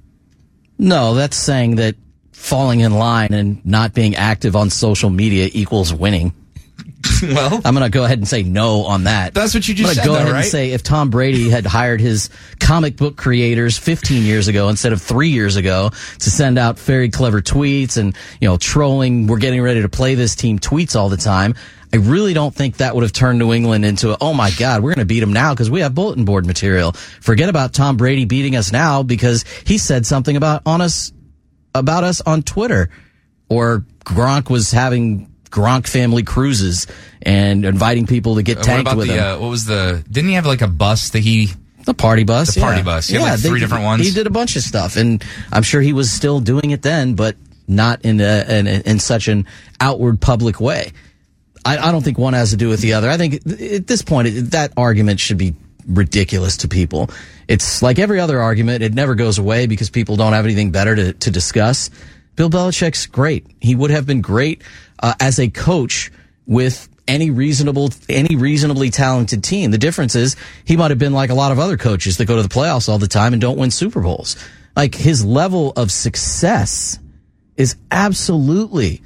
[0.77, 1.95] No, that's saying that
[2.31, 6.33] falling in line and not being active on social media equals winning.
[7.23, 9.33] well, I'm going to go ahead and say no on that.
[9.33, 10.39] That's what you just I'm said, go though, ahead right?
[10.43, 14.93] and say if Tom Brady had hired his comic book creators 15 years ago instead
[14.93, 15.89] of three years ago
[16.19, 20.15] to send out very clever tweets and you know trolling, we're getting ready to play
[20.15, 21.55] this team tweets all the time.
[21.91, 24.83] I really don't think that would have turned New England into a, oh my God,
[24.83, 26.91] we're going to beat them now because we have bulletin board material.
[26.91, 31.11] Forget about Tom Brady beating us now because he said something about on us
[31.73, 32.89] about us on Twitter,
[33.49, 36.87] or Gronk was having Gronk family cruises
[37.21, 39.23] and inviting people to get Uh, tanked about with the him.
[39.23, 40.03] uh, what was the?
[40.09, 41.49] Didn't he have like a bus that he?
[41.85, 43.07] The party bus, The party bus.
[43.07, 44.05] He had like they- three different ones.
[44.05, 47.15] He did a bunch of stuff, and I'm sure he was still doing it then,
[47.15, 47.35] but
[47.67, 49.45] not in a, in, in such an
[49.79, 50.91] outward public way.
[51.65, 53.09] I, I don't think one has to do with the other.
[53.09, 55.55] I think at this point it, that argument should be
[55.87, 57.09] ridiculous to people.
[57.47, 60.95] It's like every other argument; it never goes away because people don't have anything better
[60.95, 61.89] to, to discuss.
[62.39, 63.45] Bill Belichick's great.
[63.59, 64.61] He would have been great
[65.03, 66.09] uh, as a coach
[66.45, 69.71] with any reasonable, any reasonably talented team.
[69.71, 72.37] The difference is he might have been like a lot of other coaches that go
[72.37, 74.37] to the playoffs all the time and don't win Super Bowls.
[74.73, 76.97] Like his level of success
[77.57, 79.01] is absolutely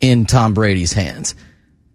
[0.00, 1.34] in Tom Brady's hands.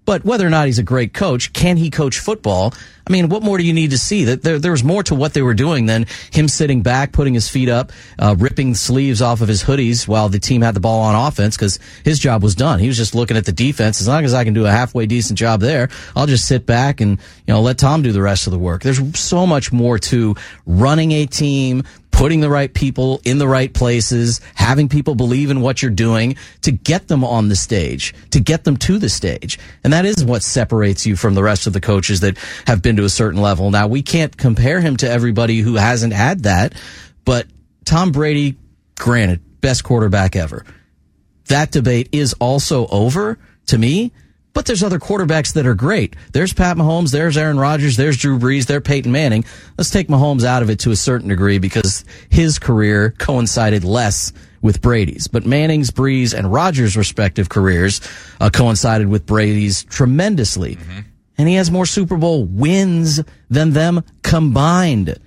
[0.05, 2.73] But whether or not he's a great coach, can he coach football?
[3.05, 4.25] I mean, what more do you need to see?
[4.25, 7.33] That there, there was more to what they were doing than him sitting back, putting
[7.33, 10.79] his feet up, uh, ripping sleeves off of his hoodies while the team had the
[10.79, 12.79] ball on offense because his job was done.
[12.79, 13.99] He was just looking at the defense.
[13.99, 17.01] As long as I can do a halfway decent job there, I'll just sit back
[17.01, 18.83] and you know let Tom do the rest of the work.
[18.83, 20.35] There's so much more to
[20.65, 21.83] running a team,
[22.13, 26.37] putting the right people in the right places, having people believe in what you're doing
[26.61, 29.59] to get them on the stage, to get them to the stage.
[29.83, 32.37] And that is what separates you from the rest of the coaches that
[32.67, 33.71] have been to a certain level.
[33.71, 36.73] Now, we can't compare him to everybody who hasn't had that,
[37.25, 37.47] but
[37.83, 38.57] Tom Brady,
[38.97, 40.65] granted, best quarterback ever.
[41.47, 44.11] That debate is also over to me.
[44.53, 46.15] But there's other quarterbacks that are great.
[46.31, 49.45] There's Pat Mahomes, there's Aaron Rodgers, there's Drew Brees, there's Peyton Manning.
[49.77, 54.31] Let's take Mahomes out of it to a certain degree because his career coincided less
[54.61, 55.27] with Brady's.
[55.27, 57.99] But Manning's, Brees, and Rodgers' respective careers
[58.39, 60.77] uh, coincided with Brady's tremendously.
[61.37, 65.17] And he has more Super Bowl wins than them combined.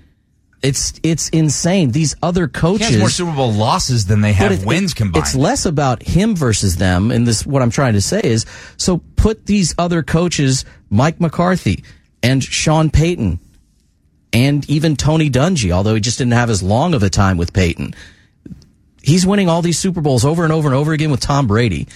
[0.66, 1.92] It's it's insane.
[1.92, 4.96] These other He coaches has more Super Bowl losses than they have it- wins it-
[4.96, 5.24] combined.
[5.24, 7.10] It's less about him versus them.
[7.10, 8.44] And this, what I'm trying to say is,
[8.76, 11.84] so put these other coaches, Mike McCarthy
[12.22, 13.38] and Sean Payton,
[14.32, 17.52] and even Tony Dungy, although he just didn't have as long of a time with
[17.52, 17.94] Payton.
[19.02, 21.86] He's winning all these Super Bowls over and over and over again with Tom Brady,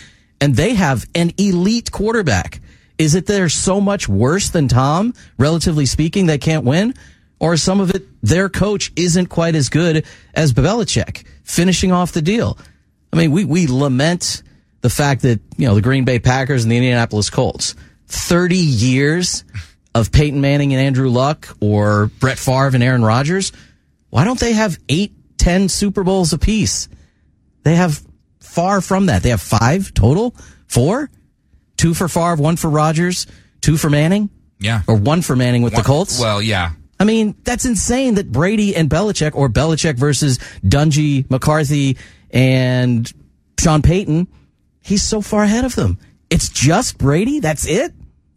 [0.40, 2.60] and they have an elite quarterback
[2.98, 6.92] Is it they're so much worse than Tom, relatively speaking, they can't win?
[7.40, 12.22] Or some of it their coach isn't quite as good as Belichick finishing off the
[12.22, 12.58] deal?
[13.12, 14.42] I mean, we, we lament
[14.82, 17.74] the fact that, you know, the Green Bay Packers and the Indianapolis Colts,
[18.08, 19.44] 30 years
[19.94, 23.52] of Peyton Manning and Andrew Luck or Brett Favre and Aaron Rodgers.
[24.10, 26.88] Why don't they have eight, ten Super Bowls apiece?
[27.62, 28.00] They have
[28.40, 29.22] far from that.
[29.22, 30.34] They have five total,
[30.66, 31.10] four,
[31.76, 33.26] two for Favre, one for Rodgers,
[33.60, 34.30] two for Manning.
[34.58, 34.82] Yeah.
[34.86, 36.20] Or one for Manning with One- the Colts.
[36.20, 36.72] Well, yeah.
[37.00, 41.96] I mean, that's insane that Brady and Belichick or Belichick versus Dungy, McCarthy,
[42.30, 43.10] and
[43.58, 44.28] Sean Payton,
[44.82, 45.98] he's so far ahead of them.
[46.28, 47.40] It's just Brady?
[47.40, 47.94] That's it?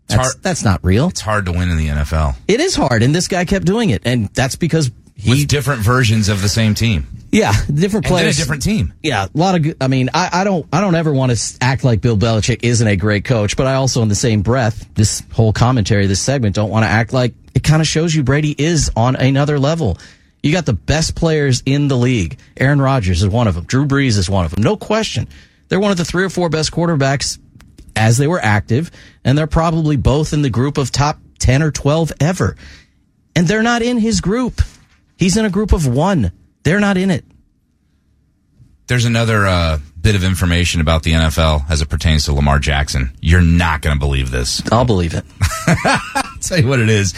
[0.08, 1.10] That's, that's not real.
[1.10, 2.36] It's hard to win in the NFL.
[2.48, 5.82] It is hard, and this guy kept doing it, and that's because he, With different
[5.82, 7.08] versions of the same team.
[7.34, 8.94] Yeah, different And a players, different team.
[9.02, 9.64] Yeah, a lot of.
[9.64, 12.60] good- I mean, I, I don't, I don't ever want to act like Bill Belichick
[12.64, 16.22] isn't a great coach, but I also, in the same breath, this whole commentary, this
[16.22, 19.60] segment, don't want to act like it kind of shows you Brady is on another
[19.60, 19.98] level.
[20.42, 22.38] You got the best players in the league.
[22.58, 23.64] Aaron Rodgers is one of them.
[23.66, 24.62] Drew Brees is one of them.
[24.62, 25.28] No question.
[25.70, 27.40] They're one of the three or four best quarterbacks
[27.96, 28.92] as they were active,
[29.24, 32.56] and they're probably both in the group of top 10 or 12 ever.
[33.36, 34.62] And they're not in his group.
[35.18, 36.32] He's in a group of one.
[36.64, 37.26] They're not in it.
[38.88, 43.12] There's another uh, bit of information about the NFL as it pertains to Lamar Jackson.
[43.22, 44.62] You're not going to believe this.
[44.72, 45.24] I'll believe it.
[45.68, 47.14] I'll tell you what it is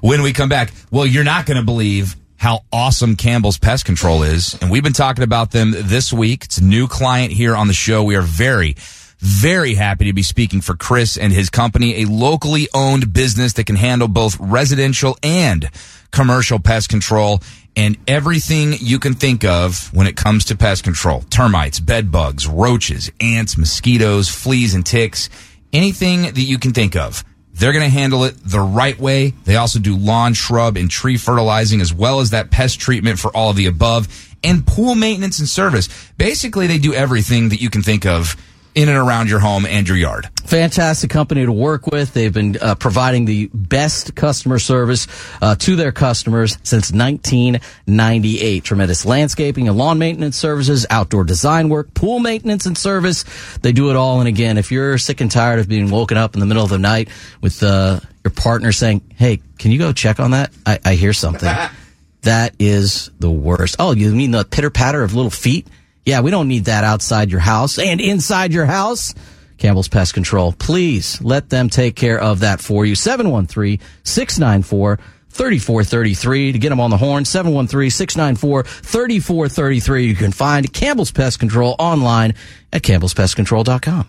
[0.00, 0.72] when we come back.
[0.90, 4.56] Well, you're not going to believe how awesome Campbell's Pest Control is.
[4.62, 6.44] And we've been talking about them this week.
[6.44, 8.04] It's a new client here on the show.
[8.04, 8.76] We are very,
[9.18, 13.64] very happy to be speaking for Chris and his company, a locally owned business that
[13.64, 15.68] can handle both residential and
[16.12, 17.40] commercial pest control
[17.78, 21.20] and everything you can think of when it comes to pest control.
[21.30, 25.30] Termites, bed bugs, roaches, ants, mosquitoes, fleas and ticks,
[25.72, 27.24] anything that you can think of.
[27.54, 29.30] They're going to handle it the right way.
[29.44, 33.34] They also do lawn, shrub, and tree fertilizing as well as that pest treatment for
[33.36, 35.88] all of the above and pool maintenance and service.
[36.18, 38.36] Basically, they do everything that you can think of
[38.74, 40.28] in and around your home and your yard.
[40.44, 42.14] Fantastic company to work with.
[42.14, 45.06] They've been uh, providing the best customer service
[45.42, 48.64] uh, to their customers since 1998.
[48.64, 53.24] Tremendous landscaping and lawn maintenance services, outdoor design work, pool maintenance and service.
[53.60, 54.20] They do it all.
[54.20, 56.70] And again, if you're sick and tired of being woken up in the middle of
[56.70, 57.08] the night
[57.40, 60.50] with uh, your partner saying, "Hey, can you go check on that?
[60.64, 61.54] I, I hear something."
[62.22, 63.76] that is the worst.
[63.78, 65.66] Oh, you mean the pitter patter of little feet?
[66.08, 69.12] Yeah, we don't need that outside your house and inside your house.
[69.58, 70.52] Campbell's Pest Control.
[70.52, 72.94] Please let them take care of that for you.
[72.94, 74.98] 713 694
[75.28, 77.26] 3433 to get them on the horn.
[77.26, 80.06] 713 694 3433.
[80.06, 82.32] You can find Campbell's Pest Control online
[82.72, 84.06] at campbellspestcontrol.com.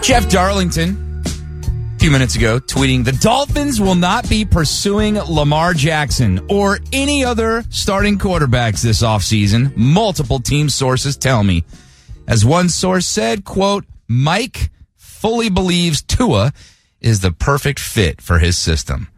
[0.00, 1.07] Jeff Darlington,
[2.08, 7.62] few minutes ago, tweeting the Dolphins will not be pursuing Lamar Jackson or any other
[7.68, 9.76] starting quarterbacks this offseason.
[9.76, 11.64] Multiple team sources tell me.
[12.26, 16.54] As one source said, quote, Mike fully believes Tua
[16.98, 19.08] is the perfect fit for his system.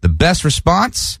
[0.00, 1.20] The best response?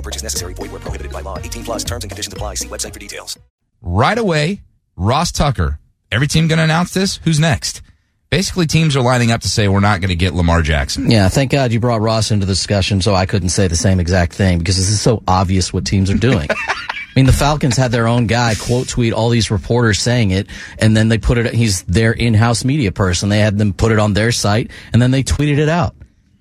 [0.00, 0.54] No purchase necessary.
[0.54, 1.36] Void where prohibited by law.
[1.36, 2.54] 18 plus terms and conditions apply.
[2.54, 3.38] See website for details.
[3.82, 4.62] right away,
[4.96, 5.78] Ross Tucker.
[6.10, 7.20] Every team going to announce this?
[7.22, 7.82] Who's next?
[8.30, 11.10] Basically, teams are lining up to say we're not going to get Lamar Jackson.
[11.10, 14.00] Yeah, thank God you brought Ross into the discussion so I couldn't say the same
[14.00, 16.48] exact thing because this is so obvious what teams are doing.
[16.68, 20.46] I mean, the Falcons had their own guy quote tweet all these reporters saying it,
[20.78, 23.28] and then they put it, he's their in house media person.
[23.28, 25.94] They had them put it on their site, and then they tweeted it out.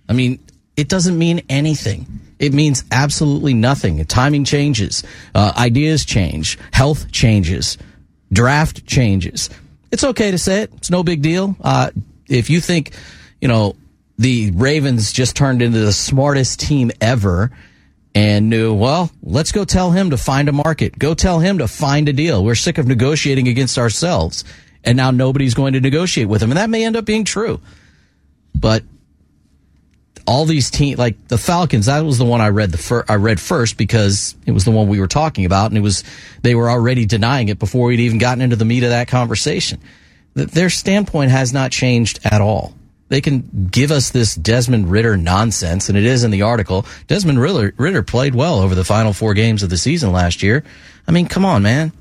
[0.07, 0.39] I mean,
[0.77, 2.21] it doesn't mean anything.
[2.39, 4.03] It means absolutely nothing.
[4.05, 5.03] Timing changes,
[5.35, 7.77] uh, ideas change, health changes,
[8.31, 9.49] draft changes.
[9.91, 10.71] It's okay to say it.
[10.77, 11.57] It's no big deal.
[11.59, 11.91] Uh,
[12.27, 12.93] if you think,
[13.41, 13.75] you know,
[14.17, 17.51] the Ravens just turned into the smartest team ever
[18.15, 20.97] and knew, well, let's go tell him to find a market.
[20.97, 22.43] Go tell him to find a deal.
[22.43, 24.43] We're sick of negotiating against ourselves.
[24.83, 26.51] And now nobody's going to negotiate with him.
[26.51, 27.59] And that may end up being true.
[28.55, 28.83] But
[30.29, 33.15] all these teams, like the Falcons, that was the one I read the fir- I
[33.15, 36.03] read first because it was the one we were talking about, and it was
[36.43, 39.79] they were already denying it before we'd even gotten into the meat of that conversation.
[40.35, 42.75] Th- Their standpoint has not changed at all.
[43.07, 46.85] They can give us this Desmond Ridder nonsense, and it is in the article.
[47.07, 50.63] Desmond Ridder, Ridder played well over the final four games of the season last year.
[51.07, 51.91] I mean, come on, man.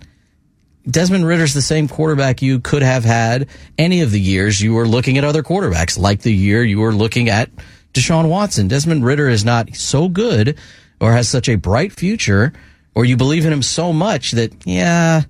[0.87, 3.49] Desmond Ridder's the same quarterback you could have had
[3.79, 6.95] any of the years you were looking at other quarterbacks, like the year you were
[6.95, 7.49] looking at
[7.93, 8.69] Deshaun Watson.
[8.69, 10.59] Desmond Ridder is not so good
[11.01, 12.53] or has such a bright future,
[12.95, 15.23] or you believe in him so much that, yeah,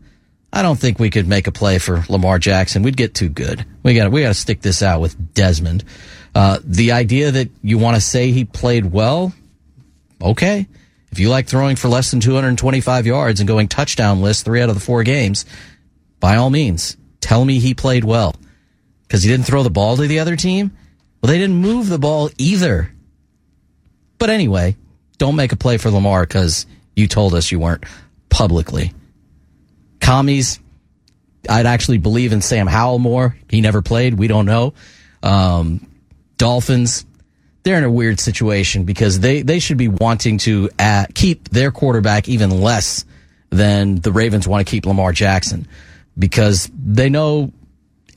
[0.53, 2.83] I don't think we could make a play for Lamar Jackson.
[2.83, 3.67] We'd get too good.
[3.83, 5.85] We got we got to stick this out with Desmond.
[6.35, 9.33] Uh, the idea that you want to say he played well,
[10.23, 10.67] okay.
[11.11, 14.69] If you like throwing for less than 225 yards and going touchdown list three out
[14.69, 15.47] of the four games,
[16.21, 18.35] by all means, tell me he played well.
[19.07, 20.71] Because he didn't throw the ball to the other team?
[21.21, 22.93] Well, they didn't move the ball either.
[24.19, 24.77] But anyway,
[25.19, 27.85] don't make a play for Lamar because you told us you weren't
[28.29, 28.93] publicly.
[30.01, 30.61] Commies,
[31.49, 33.37] I'd actually believe in Sam Howell more.
[33.49, 34.15] He never played.
[34.15, 34.75] We don't know.
[35.23, 35.87] Um,
[36.37, 37.05] Dolphins,
[37.63, 41.71] they're in a weird situation because they, they should be wanting to add, keep their
[41.71, 43.05] quarterback even less
[43.51, 45.67] than the Ravens want to keep Lamar Jackson
[46.19, 47.53] because they know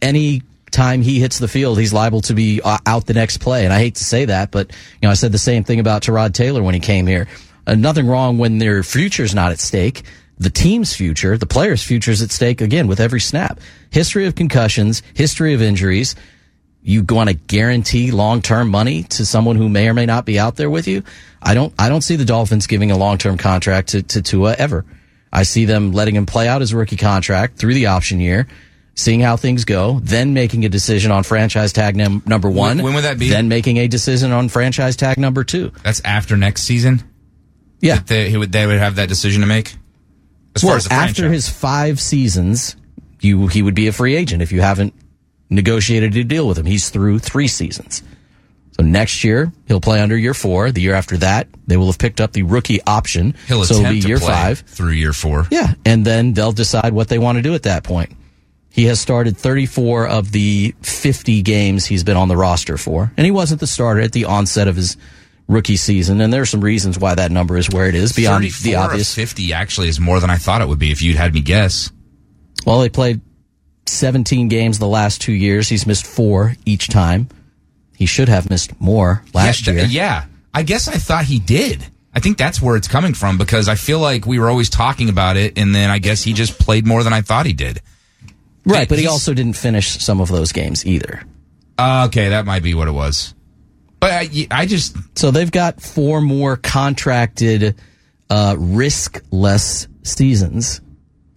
[0.02, 3.66] any time he hits the field, he's liable to be uh, out the next play.
[3.66, 6.04] And I hate to say that, but you know, I said the same thing about
[6.04, 7.28] Tyrod Taylor when he came here.
[7.68, 10.04] Uh, nothing wrong when their future's not at stake.
[10.40, 13.60] The team's future, the player's future is at stake again with every snap.
[13.92, 16.16] History of concussions, history of injuries.
[16.82, 20.56] You want to guarantee long-term money to someone who may or may not be out
[20.56, 21.04] there with you.
[21.44, 24.84] I don't, I don't see the Dolphins giving a long-term contract to, to Tua ever.
[25.32, 28.48] I see them letting him play out his rookie contract through the option year,
[29.02, 32.78] seeing how things go, then making a decision on franchise tag num- number one.
[32.78, 33.30] When- when would that be?
[33.30, 35.72] Then making a decision on franchise tag number two.
[35.84, 37.04] That's after next season.
[37.80, 39.76] Yeah, That they, he would, they would have that decision to make.
[40.56, 41.46] As well, far as the after franchise.
[41.46, 42.76] his five seasons,
[43.22, 44.94] you he would be a free agent if you haven't
[45.50, 46.66] negotiated a deal with him.
[46.66, 48.04] He's through three seasons.
[48.78, 50.72] So next year he'll play under year four.
[50.72, 53.36] The year after that, they will have picked up the rookie option.
[53.48, 54.60] he'll so it'll attempt be to year play five.
[54.60, 55.48] through year four.
[55.52, 58.12] Yeah, and then they'll decide what they want to do at that point.
[58.72, 63.26] He has started 34 of the 50 games he's been on the roster for, and
[63.26, 64.96] he wasn't the starter at the onset of his
[65.48, 66.22] rookie season.
[66.22, 68.80] And there are some reasons why that number is where it is beyond the 34
[68.80, 69.14] of obvious.
[69.14, 71.92] 50 actually is more than I thought it would be if you'd had me guess.
[72.66, 73.20] Well, he played
[73.88, 75.68] 17 games the last two years.
[75.68, 77.28] He's missed four each time.
[77.96, 79.86] He should have missed more last yeah, year.
[79.86, 80.26] yeah.
[80.54, 81.86] I guess I thought he did.
[82.14, 85.08] I think that's where it's coming from because I feel like we were always talking
[85.08, 87.82] about it, and then I guess he just played more than I thought he did.
[88.66, 91.24] Right, but he also didn't finish some of those games either.
[91.78, 93.34] Uh, okay, that might be what it was.
[94.00, 97.76] But I, I just So they've got four more contracted,
[98.30, 100.82] uh, riskless seasons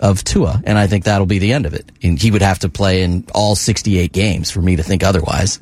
[0.00, 1.90] of Tua, and I think that'll be the end of it.
[2.02, 5.60] And he would have to play in all 68 games for me to think otherwise.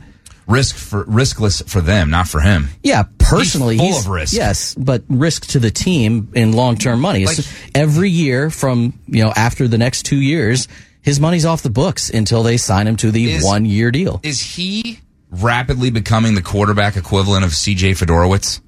[0.49, 2.69] risk for riskless for them, not for him.
[2.83, 4.35] Yeah, personally, He's full of risk.
[4.35, 7.27] Yes, but risk to the team in long term money.
[7.27, 7.39] Like-
[7.75, 10.67] every year from you know after the next two years,
[11.03, 14.21] his money's off the books until they sign him to the Is- one year deal.
[14.23, 15.01] Is he
[15.31, 17.93] rapidly becoming the quarterback equivalent of C.J.
[17.93, 18.61] Fiedorowicz?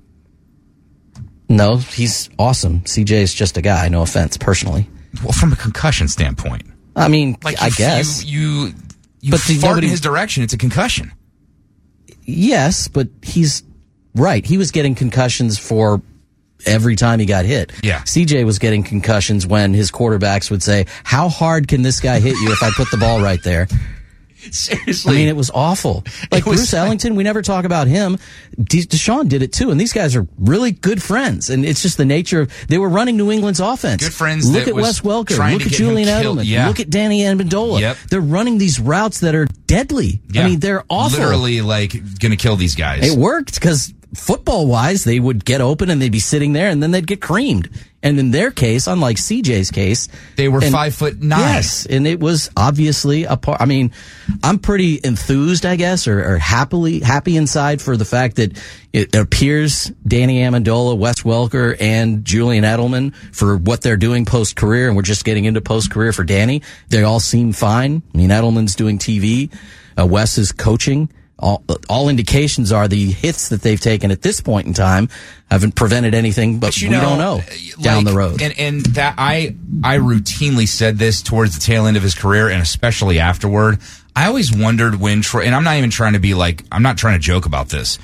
[1.49, 2.81] No, he's awesome.
[2.81, 3.89] CJ is just a guy.
[3.89, 4.89] No offense, personally.
[5.23, 6.63] Well, from a concussion standpoint,
[6.97, 8.73] I mean, like I guess you you,
[9.21, 10.43] you But fart nobody- in his direction.
[10.43, 11.13] It's a concussion.
[12.23, 13.63] yes, but he's
[14.15, 14.45] right.
[14.45, 16.01] He was getting concussions for
[16.67, 17.73] every time he got hit.
[17.83, 18.01] Yeah.
[18.03, 22.37] CJ was getting concussions when his quarterbacks would say, "How hard can this guy hit
[22.37, 23.67] you if I put the ball right there?"
[24.51, 26.05] Seriously, I mean, it was awful.
[26.31, 28.19] Like was Bruce Ellington, we never talk about him.
[28.63, 31.49] De- Deshaun did it too, and these guys are really good friends.
[31.49, 34.03] And it's just the nature of they were running New England's offense.
[34.03, 35.51] Good friends Look at Wes Welker.
[35.51, 36.09] Look at Julian.
[36.09, 36.45] Edelman.
[36.45, 36.69] Yeah.
[36.69, 37.81] Look at Danny Amendola.
[37.81, 37.97] Yep.
[38.11, 40.21] They're running these routes that are deadly.
[40.37, 41.19] I mean, they're awful.
[41.21, 43.11] Literally, like gonna kill these guys.
[43.11, 46.83] It worked because football wise, they would get open and they'd be sitting there and
[46.83, 47.69] then they'd get creamed.
[48.03, 51.41] And in their case, unlike CJ's case, They were and- five foot nine.
[51.41, 53.63] Yes, and it was obviously a part.
[53.63, 53.93] I mean,
[54.43, 58.59] I'm pretty enthused, I guess, or, or happily happy inside for the fact that
[58.93, 64.87] it appears Danny Amendola, Wes Welker, and Julian Edelman for what they're doing post career,
[64.89, 66.61] and we're just getting into post career for Danny.
[66.91, 68.03] They all seem fine.
[68.15, 69.51] I mean, Edelman's doing TV,
[69.99, 71.09] uh, Wes is coaching.
[71.45, 75.11] All, all indications are the hits that they've taken at this point in time
[75.51, 78.41] haven't prevented anything, but, But you we know, don't know uh, down like, the road.
[78.41, 82.49] And and that I I routinely said this towards the tail end of his career,
[82.49, 83.79] and especially afterward.
[84.17, 86.97] I always wondered when Troy, and I'm not even trying to be like I'm not
[86.97, 87.99] trying to joke about this.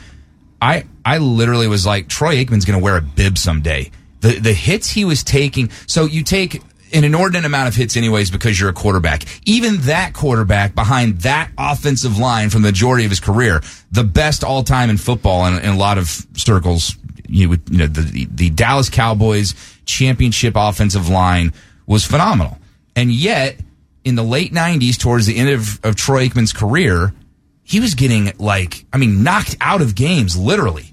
[0.60, 3.90] I I I literally was like, Troy Aikman's going to wear a bib someday.
[4.20, 5.70] The the hits he was taking.
[5.86, 6.60] So you take
[6.92, 9.24] an inordinate amount of hits anyways because you're a quarterback.
[9.46, 14.44] Even that quarterback behind that offensive line for the majority of his career, the best
[14.44, 16.96] all time in football in, in a lot of circles.
[17.28, 19.54] You would, you know, the, the Dallas Cowboys
[19.84, 21.52] championship offensive line
[21.86, 22.58] was phenomenal.
[22.96, 23.56] And yet,
[24.04, 27.14] in the late 90s, towards the end of, of Troy Aikman's career,
[27.62, 30.92] he was getting like, I mean, knocked out of games, literally.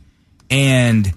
[0.49, 1.11] And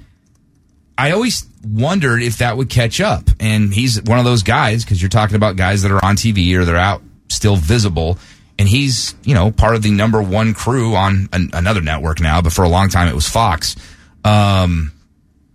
[1.01, 3.25] I always wondered if that would catch up.
[3.41, 6.55] And he's one of those guys, because you're talking about guys that are on TV
[6.55, 8.19] or they're out still visible.
[8.59, 12.43] And he's, you know, part of the number one crew on an, another network now,
[12.43, 13.77] but for a long time it was Fox.
[14.27, 14.93] Um,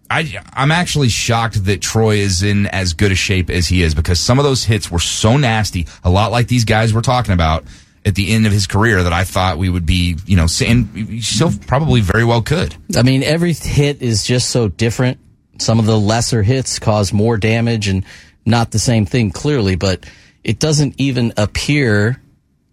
[0.09, 3.93] I, I'm actually shocked that Troy is in as good a shape as he is
[3.93, 7.33] because some of those hits were so nasty, a lot like these guys we're talking
[7.35, 7.65] about
[8.03, 11.23] at the end of his career that I thought we would be, you know, and
[11.23, 12.75] still probably very well could.
[12.95, 15.19] I mean, every hit is just so different.
[15.59, 18.05] Some of the lesser hits cause more damage and
[18.45, 20.05] not the same thing clearly, but
[20.43, 22.21] it doesn't even appear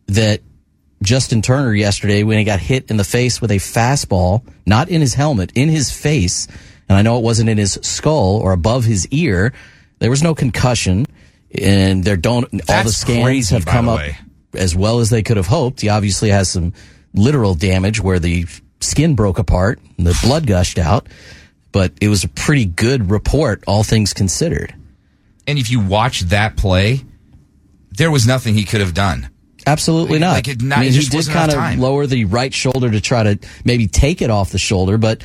[0.09, 0.41] that
[1.03, 5.01] Justin Turner yesterday, when he got hit in the face with a fastball, not in
[5.01, 6.47] his helmet, in his face,
[6.89, 9.53] and I know it wasn't in his skull or above his ear,
[9.99, 11.07] there was no concussion.
[11.55, 14.17] And there don't, all the scans crazy, have come up way.
[14.55, 15.83] as well as they could have hoped.
[15.83, 16.73] He obviously has some
[17.15, 18.47] literal damage where the
[18.81, 21.09] skin broke apart and the blood gushed out,
[21.73, 24.75] but it was a pretty good report, all things considered.
[25.47, 27.01] And if you watch that play,
[27.91, 29.29] there was nothing he could have done.
[29.67, 30.33] Absolutely not.
[30.35, 33.01] Like, it not- I mean, he just did kind of lower the right shoulder to
[33.01, 35.23] try to maybe take it off the shoulder, but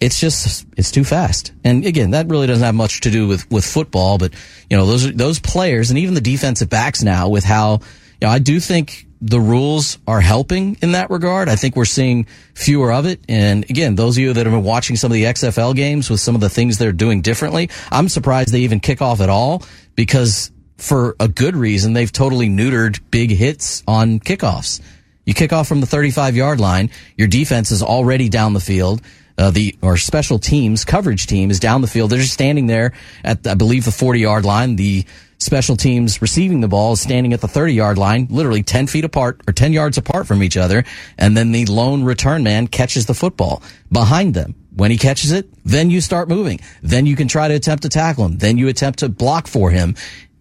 [0.00, 1.52] it's just it's too fast.
[1.64, 4.32] And again, that really doesn't have much to do with with football, but
[4.70, 7.80] you know those those players and even the defensive backs now with how
[8.20, 11.48] you know I do think the rules are helping in that regard.
[11.48, 13.20] I think we're seeing fewer of it.
[13.28, 16.20] And again, those of you that have been watching some of the XFL games with
[16.20, 19.64] some of the things they're doing differently, I'm surprised they even kick off at all
[19.96, 24.80] because for a good reason, they've totally neutered big hits on kickoffs.
[25.24, 26.90] You kick off from the 35 yard line.
[27.16, 29.02] Your defense is already down the field.
[29.36, 32.10] Uh, the or special teams coverage team is down the field.
[32.10, 32.92] They're just standing there
[33.22, 34.76] at I believe the 40 yard line.
[34.76, 35.04] The
[35.38, 39.04] special teams receiving the ball is standing at the 30 yard line, literally 10 feet
[39.04, 40.84] apart or 10 yards apart from each other.
[41.16, 44.54] And then the lone return man catches the football behind them.
[44.74, 46.60] When he catches it, then you start moving.
[46.82, 48.38] Then you can try to attempt to tackle him.
[48.38, 49.96] Then you attempt to block for him.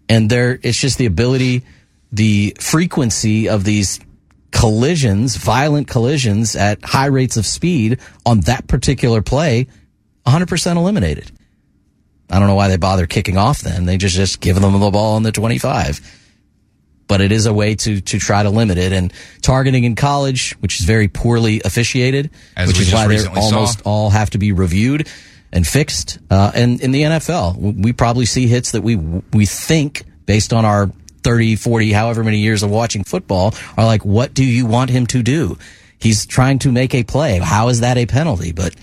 [0.09, 1.63] And there, it's just the ability,
[2.11, 3.99] the frequency of these
[4.51, 9.67] collisions, violent collisions at high rates of speed on that particular play,
[10.25, 11.31] 100% eliminated.
[12.29, 13.85] I don't know why they bother kicking off then.
[13.85, 16.01] They just, just give them the ball on the 25.
[17.07, 18.91] But it is a way to, to try to limit it.
[18.91, 23.41] And targeting in college, which is very poorly officiated, As which is why they recently
[23.41, 23.55] saw.
[23.55, 25.07] almost all have to be reviewed
[25.53, 26.19] and fixed.
[26.29, 30.65] Uh, and in the NFL, we probably see hits that we, we think based on
[30.65, 30.91] our
[31.23, 35.07] 30, 40, however many years of watching football are like, what do you want him
[35.07, 35.57] to do?
[35.99, 37.39] He's trying to make a play.
[37.39, 38.51] How is that a penalty?
[38.51, 38.75] But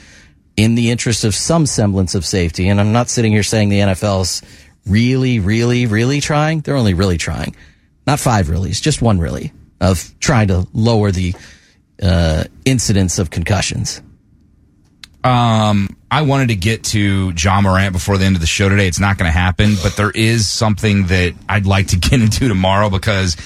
[0.56, 3.80] in the interest of some semblance of safety, and I'm not sitting here saying the
[3.80, 4.42] NFL's
[4.86, 6.60] really, really, really trying.
[6.60, 7.56] They're only really trying.
[8.06, 11.34] Not five reallys, just one really of trying to lower the
[12.02, 14.02] uh, incidence of concussions.
[15.22, 18.86] Um, I wanted to get to Ja Morant before the end of the show today.
[18.86, 22.48] It's not going to happen, but there is something that I'd like to get into
[22.48, 23.36] tomorrow because,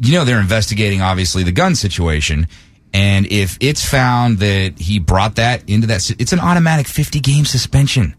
[0.00, 2.46] you know, they're investigating obviously the gun situation.
[2.92, 7.44] And if it's found that he brought that into that, it's an automatic 50 game
[7.44, 8.16] suspension.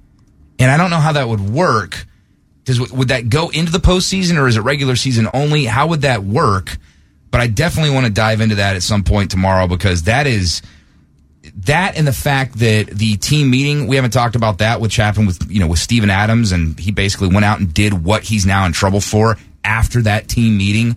[0.60, 2.06] And I don't know how that would work.
[2.64, 5.66] Does, would that go into the postseason or is it regular season only?
[5.66, 6.78] How would that work?
[7.32, 10.62] But I definitely want to dive into that at some point tomorrow because that is,
[11.66, 15.26] that and the fact that the team meeting we haven't talked about that which happened
[15.26, 18.46] with you know with Steven Adams and he basically went out and did what he's
[18.46, 20.96] now in trouble for after that team meeting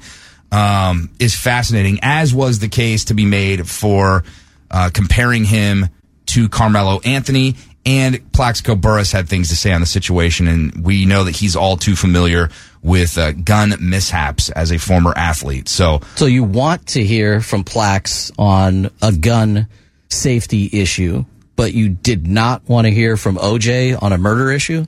[0.54, 4.22] um, is fascinating as was the case to be made for
[4.70, 5.88] uh, comparing him
[6.26, 11.06] to Carmelo Anthony and Plaxico Burress had things to say on the situation and we
[11.06, 12.50] know that he's all too familiar
[12.82, 17.64] with uh, gun mishaps as a former athlete so So you want to hear from
[17.64, 19.66] Plax on a gun
[20.08, 21.24] safety issue,
[21.56, 24.86] but you did not want to hear from OJ on a murder issue?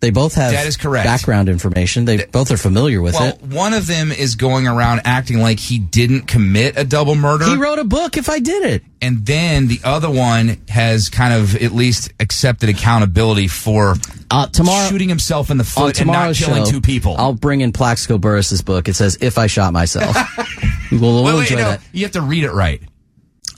[0.00, 1.04] They both have That is correct.
[1.04, 2.06] background information.
[2.06, 3.20] They both are familiar with it.
[3.20, 3.42] well, it.
[3.42, 7.44] one of them is going around acting like he didn't commit a double murder.
[7.44, 8.82] He wrote a book if I did it.
[9.02, 13.96] And then the other one has kind of at least accepted accountability for
[14.30, 17.16] uh, tomorrow, shooting himself in the foot and not killing show, two people.
[17.18, 18.88] I'll bring in Plaxico Burress's book.
[18.88, 20.16] It says, If I Shot Myself.
[20.90, 21.80] we'll, we'll wait, wait, enjoy no, that.
[21.92, 22.80] you have to read it right.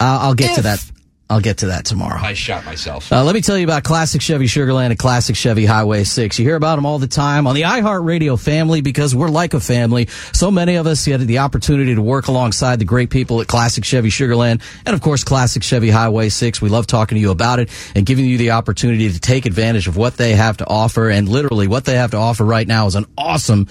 [0.00, 0.84] I'll, I'll get to that.
[1.32, 2.20] I'll get to that tomorrow.
[2.20, 3.10] I shot myself.
[3.10, 6.38] Uh, let me tell you about Classic Chevy Sugarland and Classic Chevy Highway 6.
[6.38, 9.60] You hear about them all the time on the iHeartRadio family because we're like a
[9.60, 10.08] family.
[10.34, 13.82] So many of us had the opportunity to work alongside the great people at Classic
[13.82, 16.60] Chevy Sugarland and, of course, Classic Chevy Highway 6.
[16.60, 19.88] We love talking to you about it and giving you the opportunity to take advantage
[19.88, 21.08] of what they have to offer.
[21.08, 23.68] And literally, what they have to offer right now is an awesome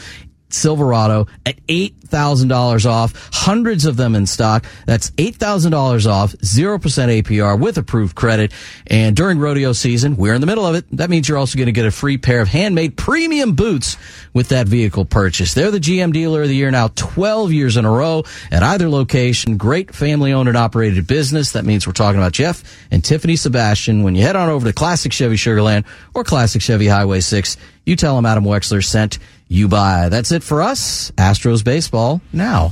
[0.54, 3.30] Silverado at $8,000 off.
[3.34, 4.66] Hundreds of them in stock.
[4.86, 8.52] That's $8,000 off, 0% APR with approved credit.
[8.88, 10.86] And during rodeo season, we're in the middle of it.
[10.92, 13.98] That means you're also going to get a free pair of handmade premium boots
[14.34, 15.54] with that vehicle purchase.
[15.54, 18.90] They're the GM dealer of the year now 12 years in a row at either
[18.90, 19.58] location.
[19.58, 21.52] Great family owned and operated business.
[21.54, 24.04] That means we're talking about Jeff and Tiffany Sebastian.
[24.04, 27.96] When you head on over to Classic Chevy Sugarland or Classic Chevy Highway 6, you
[27.96, 29.20] tell them Adam Wexler sent
[29.52, 30.08] you buy.
[30.08, 31.12] That's it for us.
[31.12, 32.72] Astros baseball now.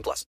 [0.00, 0.26] 18 plus.